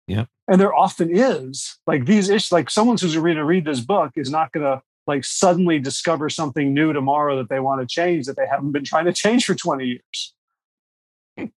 [0.06, 3.80] yeah, and there often is, like these issues, like someone who's going to read this
[3.80, 7.86] book is not going to like suddenly discover something new tomorrow that they want to
[7.86, 10.34] change that they haven't been trying to change for 20 years.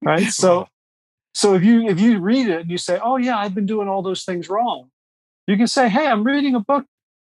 [0.03, 0.27] Right.
[0.27, 0.67] So
[1.33, 3.87] so if you if you read it and you say, Oh yeah, I've been doing
[3.87, 4.89] all those things wrong,
[5.47, 6.85] you can say, Hey, I'm reading a book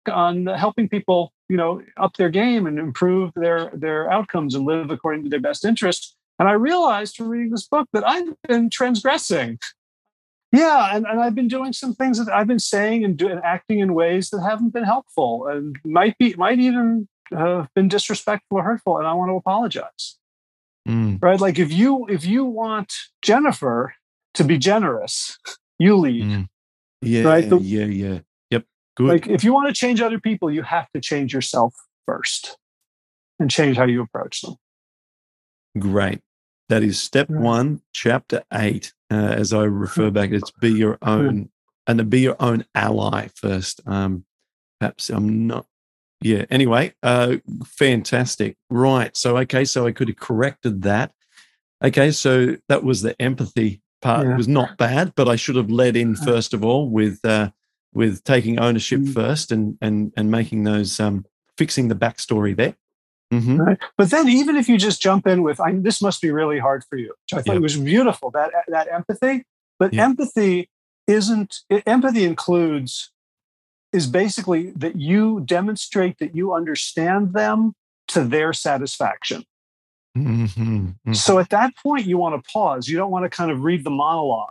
[0.08, 4.90] on helping people you know up their game and improve their their outcomes and live
[4.90, 8.70] according to their best interest and i realized from reading this book that i've been
[8.70, 9.58] transgressing
[10.52, 13.40] yeah and, and i've been doing some things that i've been saying and, do, and
[13.44, 18.58] acting in ways that haven't been helpful and might be might even have been disrespectful
[18.58, 20.18] or hurtful and i want to apologize
[20.88, 21.20] mm.
[21.22, 22.92] right like if you if you want
[23.22, 23.94] jennifer
[24.34, 25.38] to be generous
[25.78, 26.48] you lead mm.
[27.02, 28.18] yeah right the, yeah yeah
[28.50, 28.64] Yep.
[28.96, 29.08] Good.
[29.08, 31.74] Like if you want to change other people, you have to change yourself
[32.06, 32.56] first
[33.38, 34.54] and change how you approach them.
[35.78, 36.20] Great.
[36.68, 38.92] That is step one, chapter eight.
[39.10, 41.50] Uh, as I refer back, it's be your own
[41.86, 43.80] and to be your own ally first.
[43.86, 44.24] Um,
[44.80, 45.66] perhaps I'm not.
[46.20, 46.44] Yeah.
[46.50, 48.56] Anyway, uh, fantastic.
[48.70, 49.16] Right.
[49.16, 49.64] So okay.
[49.64, 51.12] So I could have corrected that.
[51.84, 52.10] Okay.
[52.10, 54.26] So that was the empathy part.
[54.26, 54.34] Yeah.
[54.34, 57.50] It was not bad, but I should have led in first of all with uh,
[57.92, 59.14] with taking ownership mm.
[59.14, 62.76] first and and and making those um, fixing the backstory there.
[63.32, 63.60] Mm-hmm.
[63.60, 63.78] Right.
[63.96, 66.84] But then, even if you just jump in with, I, "This must be really hard
[66.84, 67.62] for you," which I thought yep.
[67.62, 69.44] was beautiful that that empathy.
[69.78, 70.70] But empathy
[71.06, 71.60] isn't.
[71.86, 73.10] Empathy includes
[73.92, 77.74] is basically that you demonstrate that you understand them
[78.08, 79.44] to their satisfaction.
[80.16, 80.44] Mm-hmm.
[80.44, 81.12] Mm-hmm.
[81.12, 82.88] So at that point, you want to pause.
[82.88, 84.50] You don't want to kind of read the monologue,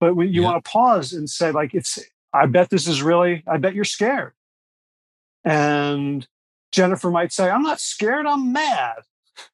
[0.00, 1.98] but when you want to pause and say, like, it's
[2.32, 4.32] I bet this is really, I bet you're scared.
[5.44, 6.26] And
[6.72, 8.96] Jennifer might say, I'm not scared, I'm mad.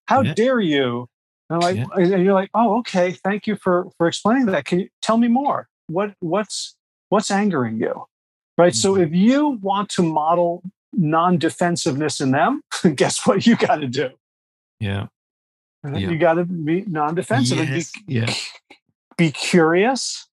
[0.07, 0.35] How yeah.
[0.35, 1.09] dare you?
[1.51, 1.87] And like yeah.
[1.95, 4.65] and you're like, oh, okay, thank you for for explaining that.
[4.65, 5.69] Can you tell me more?
[5.89, 6.77] What what's
[7.11, 8.07] what's angering you?
[8.57, 8.73] Right.
[8.73, 8.79] Mm-hmm.
[8.79, 10.63] So if you want to model
[10.93, 12.63] non-defensiveness in them,
[12.95, 14.11] guess what you got to do?
[14.81, 15.07] Yeah.
[15.85, 15.97] yeah.
[15.97, 17.93] You got to be non-defensive yes.
[17.97, 18.35] and be, yeah.
[19.17, 20.29] be curious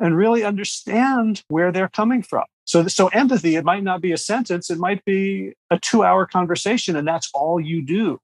[0.00, 2.44] and really understand where they're coming from.
[2.64, 6.26] So, so empathy, it might not be a sentence, it might be a two hour
[6.26, 8.20] conversation, and that's all you do.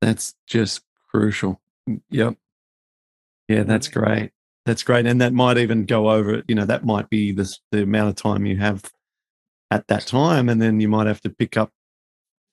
[0.00, 1.60] That's just crucial.
[1.88, 2.36] Mm, yep.
[3.48, 4.00] Yeah, that's mm-hmm.
[4.00, 4.30] great.
[4.66, 5.06] That's great.
[5.06, 8.16] And that might even go over, you know, that might be the, the amount of
[8.16, 8.84] time you have
[9.70, 10.48] at that time.
[10.48, 11.72] And then you might have to pick up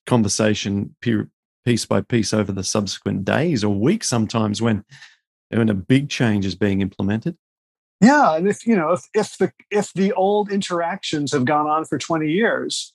[0.06, 4.86] conversation piece by piece over the subsequent days or weeks sometimes when,
[5.50, 7.38] when a big change is being implemented.
[8.02, 8.36] Yeah.
[8.36, 11.98] And if, you know, if, if the, if the old interactions have gone on for
[11.98, 12.94] 20 years,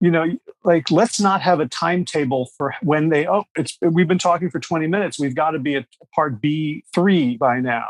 [0.00, 0.24] you know,
[0.64, 4.60] like let's not have a timetable for when they, oh, it's, we've been talking for
[4.60, 5.18] 20 minutes.
[5.18, 7.88] We've got to be at part B3 by now.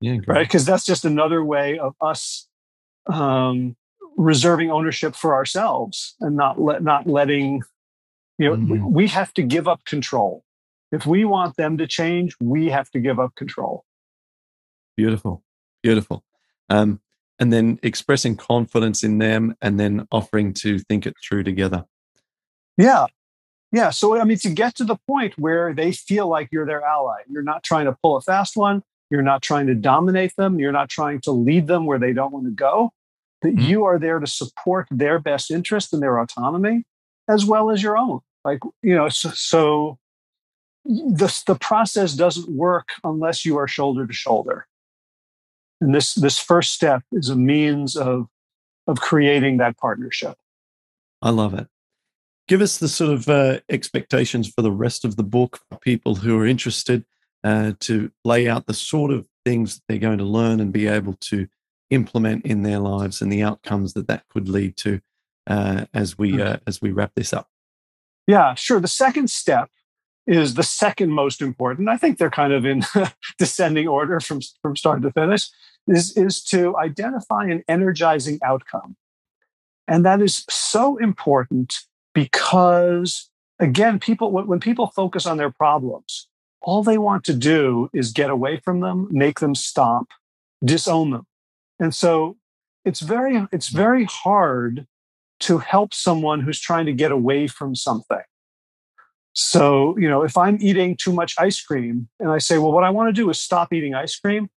[0.00, 0.46] Yeah, right.
[0.46, 2.48] Because that's just another way of us
[3.08, 3.76] um,
[4.18, 7.62] reserving ownership for ourselves and not let not letting
[8.38, 8.92] you know mm-hmm.
[8.92, 10.44] we have to give up control
[10.90, 13.84] if we want them to change we have to give up control
[14.96, 15.42] beautiful
[15.82, 16.24] beautiful.
[16.68, 17.00] Um,
[17.38, 21.84] and then expressing confidence in them and then offering to think it through together.
[22.76, 23.06] Yeah.
[23.70, 26.82] Yeah so i mean to get to the point where they feel like you're their
[26.82, 30.58] ally you're not trying to pull a fast one you're not trying to dominate them
[30.58, 32.90] you're not trying to lead them where they don't want to go
[33.42, 33.64] that mm-hmm.
[33.64, 36.84] you are there to support their best interest and their autonomy
[37.28, 38.20] as well as your own.
[38.44, 39.98] Like you know so, so
[40.84, 44.66] the, the process doesn't work unless you are shoulder to shoulder
[45.80, 48.28] and this this first step is a means of
[48.86, 50.36] of creating that partnership.
[51.20, 51.68] I love it.
[52.46, 56.16] Give us the sort of uh, expectations for the rest of the book for people
[56.16, 57.04] who are interested
[57.44, 61.14] uh, to lay out the sort of things they're going to learn and be able
[61.20, 61.46] to
[61.90, 65.00] implement in their lives and the outcomes that that could lead to
[65.46, 67.48] uh, as we uh, as we wrap this up.
[68.26, 68.80] Yeah sure.
[68.80, 69.70] The second step
[70.36, 72.82] is the second most important i think they're kind of in
[73.38, 75.48] descending order from from start to finish
[75.86, 78.96] is is to identify an energizing outcome
[79.86, 81.80] and that is so important
[82.14, 86.28] because again people when, when people focus on their problems
[86.60, 90.06] all they want to do is get away from them make them stop
[90.64, 91.26] disown them
[91.80, 92.36] and so
[92.84, 94.86] it's very it's very hard
[95.40, 98.22] to help someone who's trying to get away from something.
[99.40, 102.82] So, you know, if I'm eating too much ice cream and I say, well, what
[102.82, 104.48] I want to do is stop eating ice cream,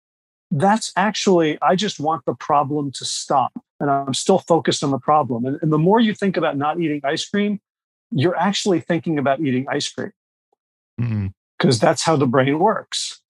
[0.49, 3.53] that's actually, I just want the problem to stop.
[3.79, 5.45] And I'm still focused on the problem.
[5.45, 7.59] And, and the more you think about not eating ice cream,
[8.11, 10.11] you're actually thinking about eating ice cream
[10.97, 11.11] because
[11.77, 11.85] mm-hmm.
[11.85, 13.21] that's how the brain works.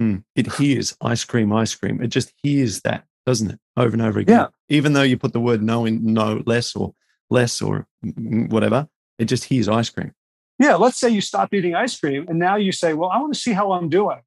[0.00, 0.24] Mm.
[0.36, 2.02] It hears ice cream, ice cream.
[2.02, 3.58] It just hears that doesn't it?
[3.76, 4.38] Over and over again.
[4.38, 4.46] Yeah.
[4.68, 6.94] Even though you put the word no in no less or
[7.30, 8.88] less or whatever,
[9.18, 10.12] it just hears ice cream.
[10.62, 10.76] Yeah.
[10.76, 13.40] Let's say you stop eating ice cream and now you say, well, I want to
[13.40, 14.20] see how I'm doing.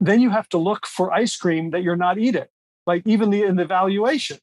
[0.00, 2.46] Then you have to look for ice cream that you're not eating,
[2.86, 4.38] like even the in the evaluation.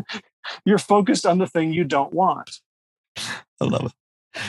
[0.64, 2.50] you're focused on the thing you don't want.
[3.16, 3.92] I love it.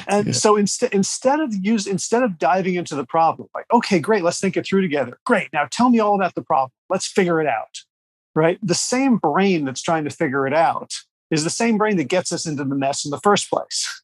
[0.08, 0.34] And yeah.
[0.34, 4.40] so instead instead of use instead of diving into the problem, like, okay, great, let's
[4.40, 5.20] think it through together.
[5.26, 5.50] Great.
[5.54, 6.72] Now tell me all about the problem.
[6.90, 7.82] Let's figure it out
[8.36, 8.60] right?
[8.64, 10.94] The same brain that's trying to figure it out
[11.32, 14.02] is the same brain that gets us into the mess in the first place.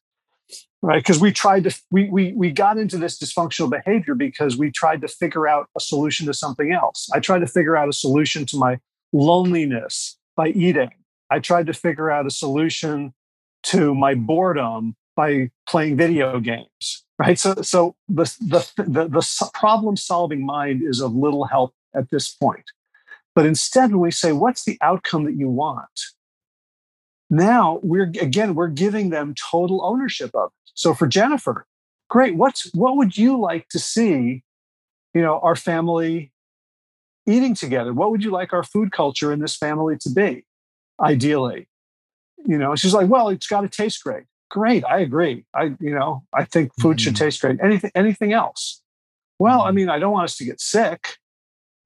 [0.82, 0.98] Right.
[0.98, 5.00] Because we tried to, we, we, we got into this dysfunctional behavior because we tried
[5.00, 7.08] to figure out a solution to something else.
[7.14, 8.78] I tried to figure out a solution to my
[9.12, 10.90] loneliness by eating.
[11.30, 13.14] I tried to figure out a solution
[13.64, 17.04] to my boredom by playing video games.
[17.18, 17.38] Right.
[17.38, 22.32] So, so the, the, the, the problem solving mind is of little help at this
[22.32, 22.64] point.
[23.34, 26.00] But instead, when we say, what's the outcome that you want?
[27.28, 30.52] Now we're again, we're giving them total ownership of.
[30.76, 31.66] So for Jennifer,
[32.08, 32.36] great.
[32.36, 34.44] What's what would you like to see,
[35.12, 36.30] you know, our family
[37.26, 37.92] eating together?
[37.92, 40.44] What would you like our food culture in this family to be,
[41.00, 41.68] ideally?
[42.46, 44.24] You know, she's like, well, it's got to taste great.
[44.48, 45.44] Great, I agree.
[45.52, 47.04] I, you know, I think food mm-hmm.
[47.04, 47.58] should taste great.
[47.60, 48.80] Anything, anything else?
[49.40, 49.76] Well, I mm-hmm.
[49.76, 51.16] mean, I don't want us to get sick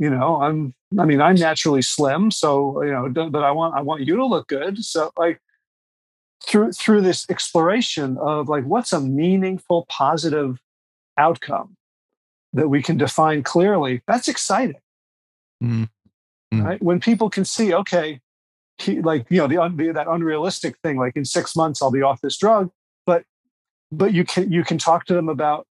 [0.01, 3.81] you know i'm i mean i'm naturally slim so you know but i want i
[3.81, 5.41] want you to look good so like
[6.47, 10.59] through through this exploration of like what's a meaningful positive
[11.19, 11.77] outcome
[12.53, 14.81] that we can define clearly that's exciting.
[15.63, 16.63] Mm-hmm.
[16.63, 16.83] right?
[16.83, 18.21] When people can see okay
[18.81, 22.03] he, like you know the, the that unrealistic thing like in six months i'll be
[22.03, 22.71] off this drug
[23.07, 23.25] but
[23.93, 25.67] but you can you can talk to them about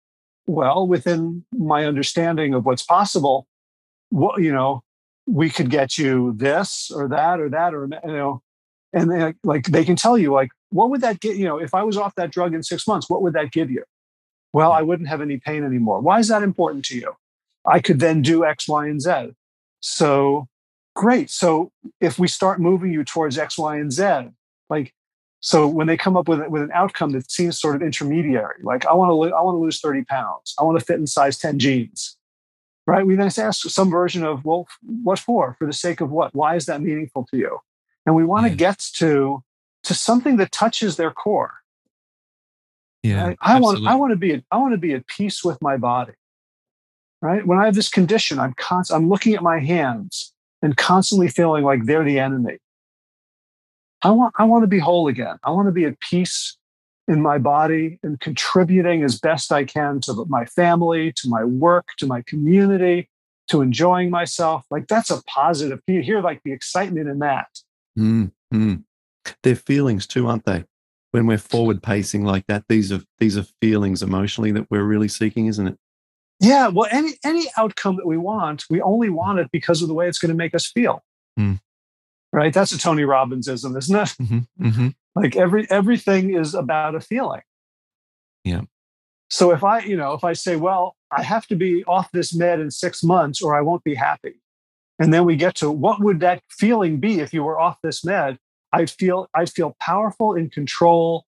[0.46, 3.48] well within my understanding of what's possible
[4.10, 4.84] what you know
[5.28, 8.42] we could get you this or that or that or you know
[8.94, 11.74] and they, like they can tell you like what would that get you know if
[11.74, 13.84] i was off that drug in six months what would that give you
[14.54, 17.16] well i wouldn't have any pain anymore why is that important to you
[17.66, 19.34] i could then do x y and z
[19.80, 20.48] so
[20.96, 24.30] great so if we start moving you towards x y and z
[24.70, 24.94] like
[25.42, 28.86] so when they come up with, with an outcome that seems sort of intermediary like
[28.86, 31.38] i want to i want to lose 30 pounds i want to fit in size
[31.38, 32.18] 10 jeans
[32.90, 33.06] right?
[33.06, 34.68] We then ask some version of, well,
[35.04, 35.56] what for?
[35.60, 36.34] For the sake of what?
[36.34, 37.60] Why is that meaningful to you?
[38.06, 39.44] And we want to get to
[39.90, 41.56] to something that touches their core.
[43.02, 43.30] Yeah.
[43.30, 43.38] Right?
[43.42, 45.78] I want I want to be at, I want to be at peace with my
[45.78, 46.14] body.
[47.24, 47.46] Right?
[47.46, 50.32] When I have this condition, I'm const- I'm looking at my hands
[50.62, 52.60] and constantly feeling like they're the enemy.
[54.04, 55.38] I want I want to be whole again.
[55.44, 56.56] I want to be at peace
[57.08, 61.88] in my body and contributing as best I can to my family, to my work,
[61.98, 63.10] to my community,
[63.48, 64.66] to enjoying myself.
[64.70, 65.80] Like that's a positive.
[65.88, 67.48] You hear like the excitement in that.
[67.98, 68.76] Mm-hmm.
[69.44, 70.66] They're feelings too, aren't they?
[71.12, 75.08] When we're forward pacing like that, these are these are feelings emotionally that we're really
[75.08, 75.78] seeking, isn't it?
[76.40, 76.68] Yeah.
[76.68, 80.08] Well, any any outcome that we want, we only want it because of the way
[80.08, 81.04] it's going to make us feel.
[81.40, 81.60] Mm.
[82.32, 82.54] Right.
[82.54, 84.16] That's a Tony Robbinsism, isn't it?
[84.22, 84.68] Mm-hmm.
[84.68, 84.88] Mm-hmm.
[85.16, 87.42] Like every everything is about a feeling.
[88.44, 88.62] Yeah.
[89.30, 92.34] So if I, you know, if I say, well, I have to be off this
[92.34, 94.40] med in six months or I won't be happy.
[94.98, 98.04] And then we get to what would that feeling be if you were off this
[98.04, 98.38] med?
[98.72, 101.26] I feel I feel powerful in control.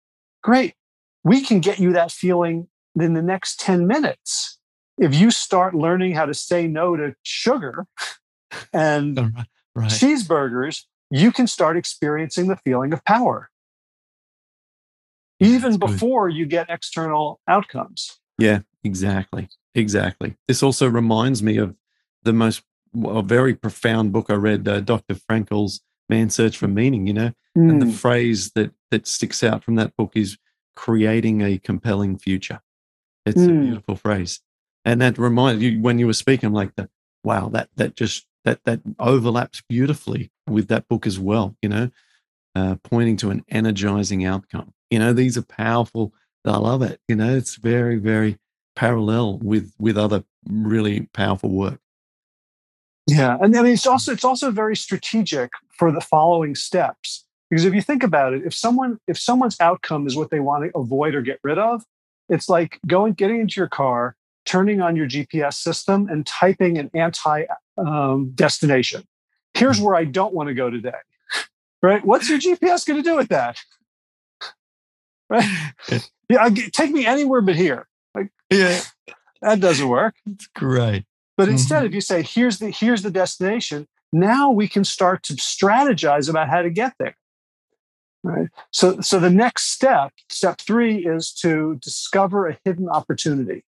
[0.44, 0.76] Great.
[1.24, 2.68] We can get you that feeling
[3.00, 4.60] in the next 10 minutes.
[4.98, 7.86] If you start learning how to say no to sugar
[8.74, 9.92] and right, right.
[9.92, 13.50] cheeseburgers, you can start experiencing the feeling of power
[15.40, 18.20] even before you get external outcomes.
[18.38, 19.50] Yeah, exactly.
[19.74, 20.36] Exactly.
[20.48, 21.76] This also reminds me of
[22.24, 22.64] the most
[23.04, 25.16] a very profound book I read, uh, Dr.
[25.16, 27.70] Frankl's Man's Search for Meaning, you know, mm.
[27.70, 27.91] and the hmm.
[27.91, 30.38] phrase that that sticks out from that book is
[30.76, 32.62] creating a compelling future.
[33.26, 33.49] It's mm.
[33.49, 34.41] a beautiful phrase.
[34.84, 36.72] And that reminds you when you were speaking, I'm like,
[37.24, 41.89] wow, that that just that that overlaps beautifully with that book as well, you know,
[42.56, 46.14] uh, pointing to an energizing outcome you know these are powerful
[46.45, 48.38] i love it you know it's very very
[48.76, 51.80] parallel with with other really powerful work
[53.08, 57.66] yeah and i mean it's also it's also very strategic for the following steps because
[57.66, 60.78] if you think about it if someone if someone's outcome is what they want to
[60.78, 61.84] avoid or get rid of
[62.30, 66.89] it's like going getting into your car turning on your gps system and typing an
[66.93, 67.45] anti
[67.78, 69.03] um, destination
[69.53, 69.84] here's mm.
[69.84, 70.91] where i don't want to go today
[71.82, 73.58] right what's your gps going to do with that
[75.30, 75.45] right?
[76.30, 77.88] yeah, I, take me anywhere but here.
[78.14, 78.82] Like, yeah,
[79.41, 80.16] that doesn't work.
[80.26, 81.06] It's great.
[81.38, 81.88] But instead, mm-hmm.
[81.88, 86.50] if you say, "Here's the here's the destination," now we can start to strategize about
[86.50, 87.18] how to get there.
[88.26, 88.48] Right.
[88.72, 93.64] So, so the next step, step three, is to discover a hidden opportunity.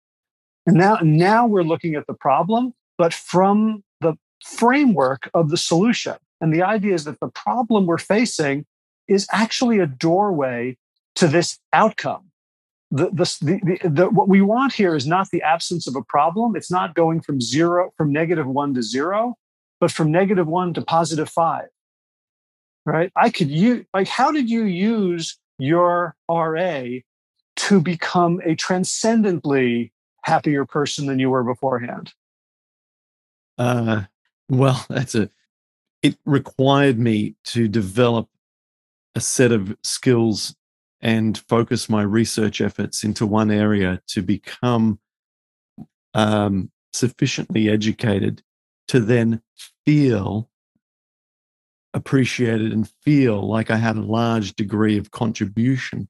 [0.65, 6.15] And now, now we're looking at the problem, but from the framework of the solution.
[6.41, 8.65] And the idea is that the problem we're facing
[9.09, 10.77] is actually a doorway
[11.17, 12.31] to this outcome.
[12.95, 16.55] The, the, the, the, what we want here is not the absence of a problem.
[16.55, 19.34] It's not going from zero, from negative one to zero,
[19.80, 21.66] but from negative one to positive five.
[22.86, 23.11] Right?
[23.16, 26.84] I could use, like, how did you use your RA
[27.57, 29.92] to become a transcendently
[30.22, 32.12] happier person than you were beforehand?
[33.59, 34.03] Uh,
[34.49, 35.30] well, that's a,
[36.01, 38.28] it required me to develop
[39.16, 40.55] a set of skills
[41.05, 44.98] and focus my research efforts into one area to become
[46.14, 48.42] um, sufficiently educated
[48.88, 49.42] to then
[49.84, 50.48] feel
[51.92, 56.09] appreciated and feel like I had a large degree of contribution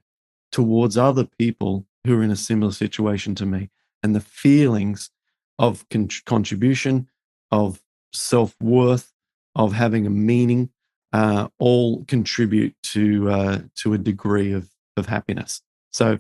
[0.53, 3.71] towards other people who are in a similar situation to me.
[4.03, 5.11] And the feelings
[5.59, 7.09] of con- contribution,
[7.51, 7.83] of
[8.13, 9.13] self worth,
[9.57, 10.71] of having a meaning,
[11.13, 15.61] uh, all contribute to uh, to a degree of of happiness.
[15.93, 16.19] So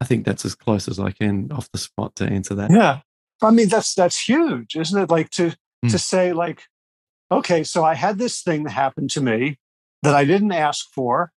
[0.00, 2.70] I think that's as close as I can off the spot to answer that.
[2.70, 3.00] Yeah.
[3.42, 5.10] I mean, that's that's huge, isn't it?
[5.10, 5.54] Like to
[5.84, 5.90] mm.
[5.90, 6.62] to say, like,
[7.30, 9.58] okay, so I had this thing that happened to me
[10.02, 11.32] that I didn't ask for.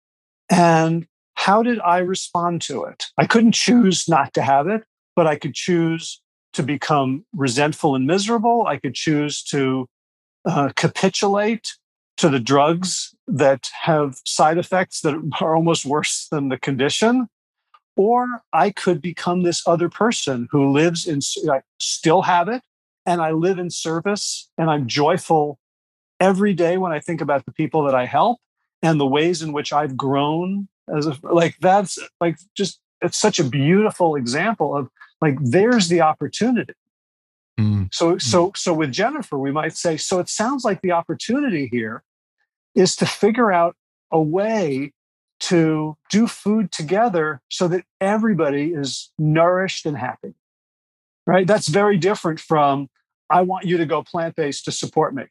[0.51, 3.07] And how did I respond to it?
[3.17, 4.85] I couldn't choose not to have it,
[5.17, 6.21] but I could choose
[6.53, 8.67] to become resentful and miserable.
[8.67, 9.87] I could choose to
[10.45, 11.77] uh, capitulate
[12.21, 17.29] to the drugs that have side effects that are almost worse than the condition.
[17.97, 22.63] Or I could become this other person who lives in, I still have it,
[23.07, 25.59] and I live in service, and I'm joyful
[26.21, 28.39] every day when I think about the people that I help
[28.83, 33.39] and the ways in which I've grown as a, like that's like just it's such
[33.39, 34.89] a beautiful example of
[35.23, 36.75] like there's the opportunity.
[37.59, 37.89] Mm.
[37.95, 42.03] So so so with Jennifer, we might say, so it sounds like the opportunity here
[42.75, 43.77] is to figure out
[44.11, 44.93] a way
[45.41, 50.35] to do food together so that everybody is nourished and happy.
[51.27, 51.47] Right?
[51.47, 52.89] That's very different from
[53.31, 55.25] I want you to go plant based to support me.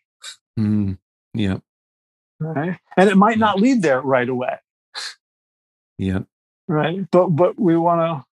[0.57, 0.97] Mm,
[1.33, 1.57] yeah.
[2.39, 2.79] Right.
[2.95, 4.57] And it might not lead there right away.
[5.97, 6.19] Yeah.
[6.67, 7.05] Right.
[7.11, 8.25] But but we want to,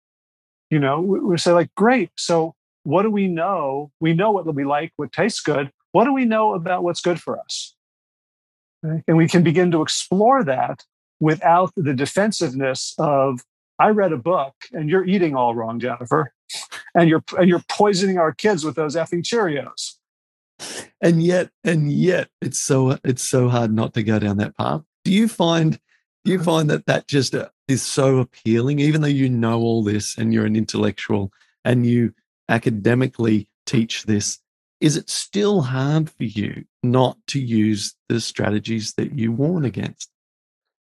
[0.70, 2.10] you know, we, we say like, great.
[2.16, 2.54] So
[2.84, 3.90] what do we know?
[4.00, 5.72] We know what we like, what tastes good.
[5.90, 7.75] What do we know about what's good for us?
[9.06, 10.84] And we can begin to explore that
[11.20, 13.40] without the defensiveness of
[13.78, 16.32] I read a book and you're eating all wrong, Jennifer,
[16.94, 19.94] and you're and you're poisoning our kids with those effing Cheerios.
[21.00, 24.82] And yet, and yet, it's so it's so hard not to go down that path.
[25.04, 25.78] Do you find
[26.24, 29.84] do you find that that just uh, is so appealing, even though you know all
[29.84, 31.32] this and you're an intellectual
[31.64, 32.14] and you
[32.48, 34.38] academically teach this?
[34.80, 40.10] Is it still hard for you not to use the strategies that you warn against?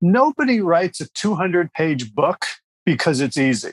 [0.00, 2.44] Nobody writes a 200 page book
[2.84, 3.72] because it's easy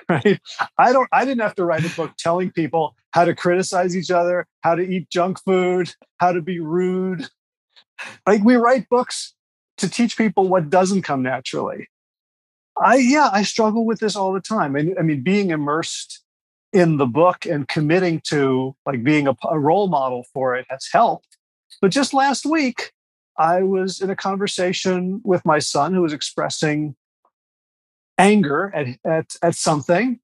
[0.08, 0.40] right?
[0.78, 4.10] I don't i didn't have to write a book telling people how to criticize each
[4.10, 7.28] other how to eat junk food how to be rude.
[8.26, 9.34] Like we write books
[9.78, 11.88] to teach people what doesn't come naturally.
[12.82, 14.76] I yeah i struggle with this all the time.
[14.76, 16.22] I, I mean being immersed
[16.72, 20.88] in the book and committing to like being a, a role model for it has
[20.92, 21.36] helped
[21.80, 22.92] but just last week
[23.38, 26.94] i was in a conversation with my son who was expressing
[28.18, 30.20] anger at, at, at something.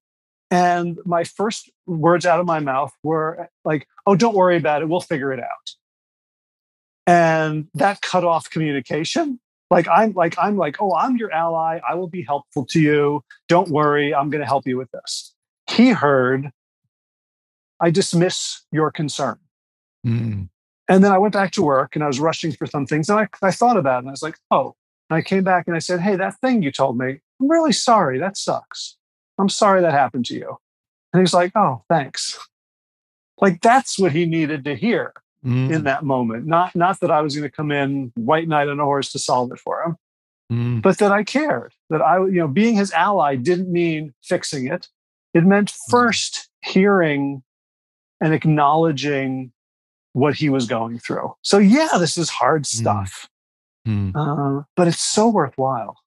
[0.51, 4.89] And my first words out of my mouth were like, oh, don't worry about it.
[4.89, 5.71] We'll figure it out.
[7.07, 9.39] And that cut off communication.
[9.71, 11.79] Like I'm like, I'm like, oh, I'm your ally.
[11.87, 13.23] I will be helpful to you.
[13.49, 14.13] Don't worry.
[14.13, 15.32] I'm going to help you with this.
[15.73, 16.51] He heard,
[17.79, 19.39] I dismiss your concern.
[20.05, 20.49] Mm.
[20.89, 23.09] And then I went back to work and I was rushing for some things.
[23.09, 24.75] And I, I thought about it and I was like, oh,
[25.09, 27.71] and I came back and I said, hey, that thing you told me, I'm really
[27.71, 28.19] sorry.
[28.19, 28.97] That sucks.
[29.37, 30.57] I'm sorry that happened to you.
[31.13, 32.37] And he's like, Oh, thanks.
[33.39, 35.13] Like that's what he needed to hear
[35.45, 35.71] mm.
[35.71, 36.45] in that moment.
[36.45, 39.19] Not not that I was going to come in white knight on a horse to
[39.19, 39.97] solve it for him,
[40.51, 40.81] mm.
[40.81, 41.73] but that I cared.
[41.89, 44.87] That I, you know, being his ally didn't mean fixing it.
[45.33, 45.77] It meant mm.
[45.89, 47.43] first hearing
[48.21, 49.51] and acknowledging
[50.13, 51.33] what he was going through.
[51.41, 52.67] So yeah, this is hard mm.
[52.67, 53.27] stuff,
[53.87, 54.11] mm.
[54.15, 55.97] uh, but it's so worthwhile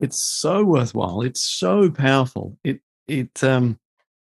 [0.00, 1.22] it's so worthwhile.
[1.22, 2.58] It's so powerful.
[2.64, 3.78] It it um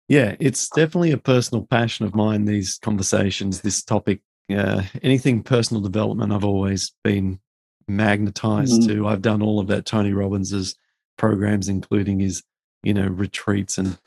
[0.08, 2.44] yeah, it's definitely a personal passion of mine.
[2.44, 4.20] These conversations, this topic,
[4.52, 7.38] uh, anything personal development, I've always been
[7.86, 9.02] magnetized mm-hmm.
[9.02, 9.06] to.
[9.06, 9.86] I've done all of that.
[9.86, 10.76] Tony Robbins's
[11.16, 12.42] programs, including his
[12.82, 13.98] you know retreats and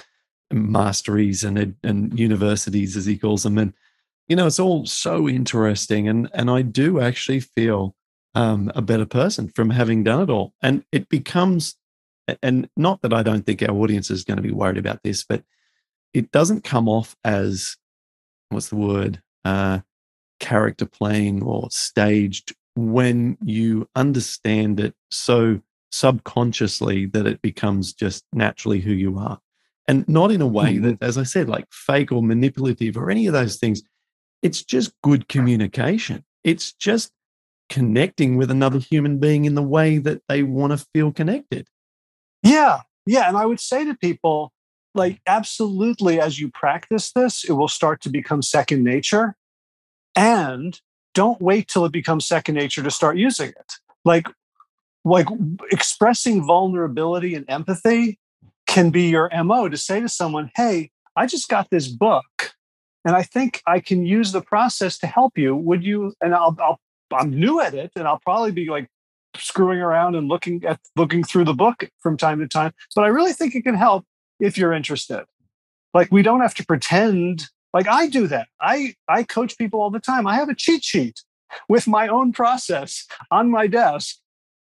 [0.53, 3.73] masteries and and universities as he calls them, and
[4.27, 6.07] you know it's all so interesting.
[6.07, 7.95] And and I do actually feel
[8.35, 10.53] um, a better person from having done it all.
[10.61, 11.75] And it becomes,
[12.41, 15.23] and not that I don't think our audience is going to be worried about this,
[15.23, 15.43] but
[16.13, 17.77] it doesn't come off as
[18.49, 19.79] what's the word, uh,
[20.39, 28.79] character playing or staged when you understand it so subconsciously that it becomes just naturally
[28.79, 29.39] who you are.
[29.87, 30.83] And not in a way mm-hmm.
[30.83, 33.83] that, as I said, like fake or manipulative or any of those things.
[34.41, 36.23] It's just good communication.
[36.43, 37.11] It's just
[37.69, 41.67] connecting with another human being in the way that they want to feel connected.
[42.43, 42.81] Yeah.
[43.05, 43.27] Yeah.
[43.27, 44.51] And I would say to people,
[44.95, 49.35] like, absolutely, as you practice this, it will start to become second nature.
[50.15, 50.79] And
[51.13, 53.73] don't wait till it becomes second nature to start using it.
[54.05, 54.27] Like,
[55.05, 55.27] like
[55.71, 58.19] expressing vulnerability and empathy
[58.73, 62.53] can be your MO to say to someone, Hey, I just got this book
[63.05, 65.55] and I think I can use the process to help you.
[65.55, 66.13] Would you?
[66.21, 66.79] And I'll, I'll
[67.13, 68.87] I'm new at it, and I'll probably be like
[69.35, 72.71] screwing around and looking at looking through the book from time to time.
[72.95, 74.05] But I really think it can help
[74.39, 75.25] if you're interested.
[75.93, 78.47] Like we don't have to pretend like I do that.
[78.59, 80.25] I I coach people all the time.
[80.25, 81.21] I have a cheat sheet
[81.69, 84.17] with my own process on my desk.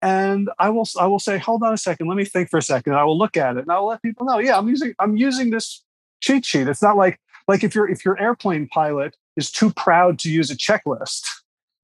[0.06, 2.62] And I will I will say, hold on a second, let me think for a
[2.62, 2.94] second.
[2.94, 5.16] I will look at it and I will let people know, yeah, I'm using I'm
[5.16, 5.82] using this
[6.20, 6.68] cheat sheet.
[6.68, 10.50] It's not like like if your if your airplane pilot is too proud to use
[10.50, 11.24] a checklist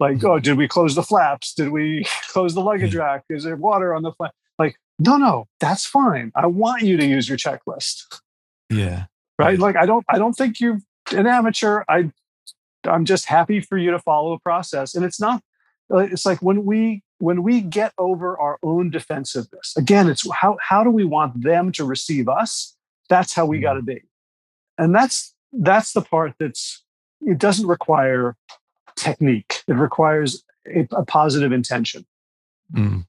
[0.02, 0.26] like, mm-hmm.
[0.26, 1.54] oh, did we close the flaps?
[1.54, 3.22] Did we close the luggage rack?
[3.30, 4.34] Is there water on the flap?
[4.58, 6.32] Like, no, no, that's fine.
[6.34, 8.20] I want you to use your checklist.
[8.68, 9.04] Yeah.
[9.38, 9.60] Right.
[9.60, 10.80] Like, I don't, I don't think you're
[11.12, 11.84] an amateur.
[11.88, 12.10] I,
[12.84, 14.96] I'm just happy for you to follow a process.
[14.96, 15.40] And it's not,
[15.88, 20.82] it's like when we, when we get over our own defensiveness, again, it's how, how
[20.82, 22.76] do we want them to receive us?
[23.08, 23.62] That's how we mm-hmm.
[23.62, 24.02] got to be.
[24.76, 26.82] And that's, that's the part that's,
[27.20, 28.36] it doesn't require
[28.96, 29.62] technique.
[29.68, 32.06] It requires a, a positive intention.
[32.74, 33.06] Mm.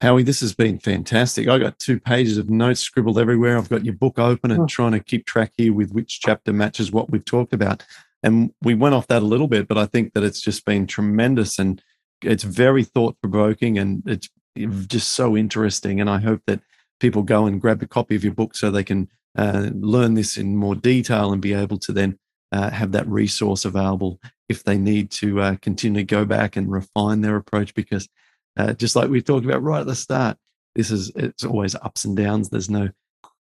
[0.00, 1.48] Howie, this has been fantastic.
[1.48, 3.58] I got two pages of notes scribbled everywhere.
[3.58, 4.66] I've got your book open and oh.
[4.66, 7.84] trying to keep track here with which chapter matches what we've talked about.
[8.22, 10.86] And we went off that a little bit, but I think that it's just been
[10.86, 11.82] tremendous and
[12.22, 14.28] it's very thought provoking and it's
[14.86, 16.00] just so interesting.
[16.00, 16.60] And I hope that
[17.00, 20.36] people go and grab a copy of your book so they can uh, learn this
[20.36, 22.18] in more detail and be able to then
[22.52, 26.70] uh, have that resource available if they need to uh, continue to go back and
[26.70, 27.74] refine their approach.
[27.74, 28.08] Because
[28.56, 30.36] uh, just like we talked about right at the start,
[30.74, 32.50] this is it's always ups and downs.
[32.50, 32.90] There's no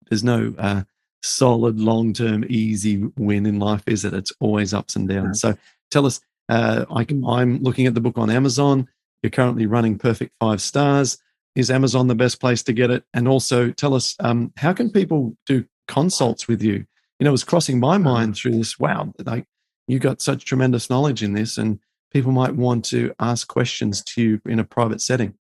[0.08, 0.82] there's no uh,
[1.22, 4.14] solid long term easy win in life, is it?
[4.14, 5.40] It's always ups and downs.
[5.40, 5.56] So
[5.90, 6.20] tell us.
[6.49, 8.88] Uh, I can, I'm looking at the book on Amazon.
[9.22, 11.18] You're currently running Perfect Five Stars.
[11.55, 13.05] Is Amazon the best place to get it?
[13.12, 16.84] And also tell us um, how can people do consults with you?
[17.18, 18.78] You know, it was crossing my mind through this.
[18.78, 19.44] Wow, like
[19.88, 21.80] you got such tremendous knowledge in this, and
[22.12, 25.34] people might want to ask questions to you in a private setting.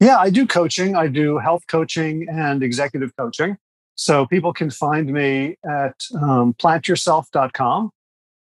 [0.00, 0.96] Yeah, I do coaching.
[0.96, 3.56] I do health coaching and executive coaching.
[3.94, 7.90] So people can find me at um, plantyourself.com.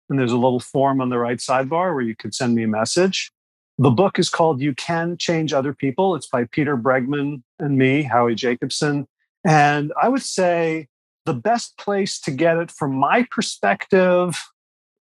[0.09, 2.69] And there's a little form on the right sidebar where you can send me a
[2.69, 3.31] message.
[3.79, 6.17] The book is called You Can Change Other People.
[6.17, 9.07] It's by Peter Bregman and me, Howie Jacobson.
[9.47, 10.89] And I would say
[11.27, 14.37] the best place to get it from my perspective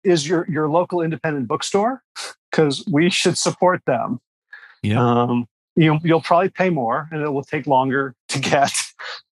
[0.05, 2.03] is your, your local independent bookstore
[2.51, 4.21] because we should support them.
[4.83, 5.01] Yeah.
[5.01, 8.73] Um, you, you'll probably pay more and it will take longer to get,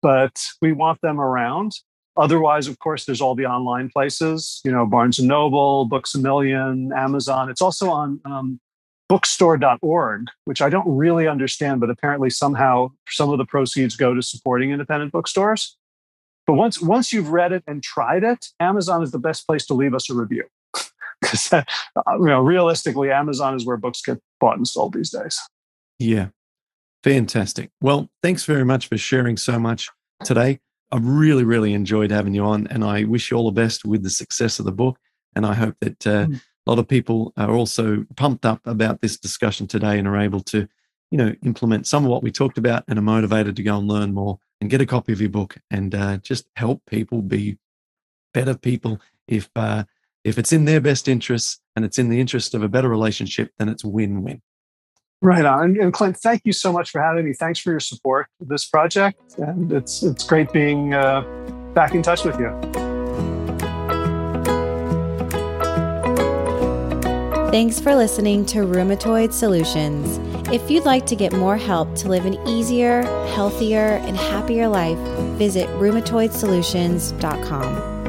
[0.03, 1.73] but we want them around.
[2.17, 6.19] Otherwise, of course, there's all the online places, you know, Barnes and Noble, Books a
[6.19, 7.49] Million, Amazon.
[7.49, 8.61] It's also on um,
[9.09, 14.23] bookstore.org, which I don't really understand, but apparently somehow some of the proceeds go to
[14.23, 15.77] supporting independent bookstores.
[16.47, 19.75] But once once you've read it and tried it, Amazon is the best place to
[19.75, 20.45] leave us a review.
[21.21, 21.63] Because uh,
[22.19, 25.39] you know, realistically, Amazon is where books get bought and sold these days.
[25.99, 26.29] Yeah.
[27.05, 27.71] Fantastic.
[27.83, 29.91] Well, thanks very much for sharing so much
[30.25, 30.61] today.
[30.93, 34.03] I've really, really enjoyed having you on, and I wish you all the best with
[34.03, 34.99] the success of the book.
[35.37, 36.35] And I hope that uh, mm.
[36.35, 40.41] a lot of people are also pumped up about this discussion today and are able
[40.41, 40.69] to,
[41.11, 43.87] you know, implement some of what we talked about and are motivated to go and
[43.87, 47.59] learn more and get a copy of your book and uh, just help people be
[48.35, 49.01] better people.
[49.29, 49.85] If uh,
[50.25, 53.53] if it's in their best interests and it's in the interest of a better relationship,
[53.59, 54.43] then it's win-win.
[55.23, 55.79] Right on.
[55.79, 57.35] And Clint, thank you so much for having me.
[57.35, 59.21] Thanks for your support this project.
[59.37, 61.21] And it's it's great being uh,
[61.75, 62.49] back in touch with you.
[67.51, 70.21] Thanks for listening to Rheumatoid Solutions.
[70.53, 73.03] If you'd like to get more help to live an easier,
[73.35, 74.99] healthier, and happier life,
[75.37, 78.00] visit rheumatoidsolutions.com.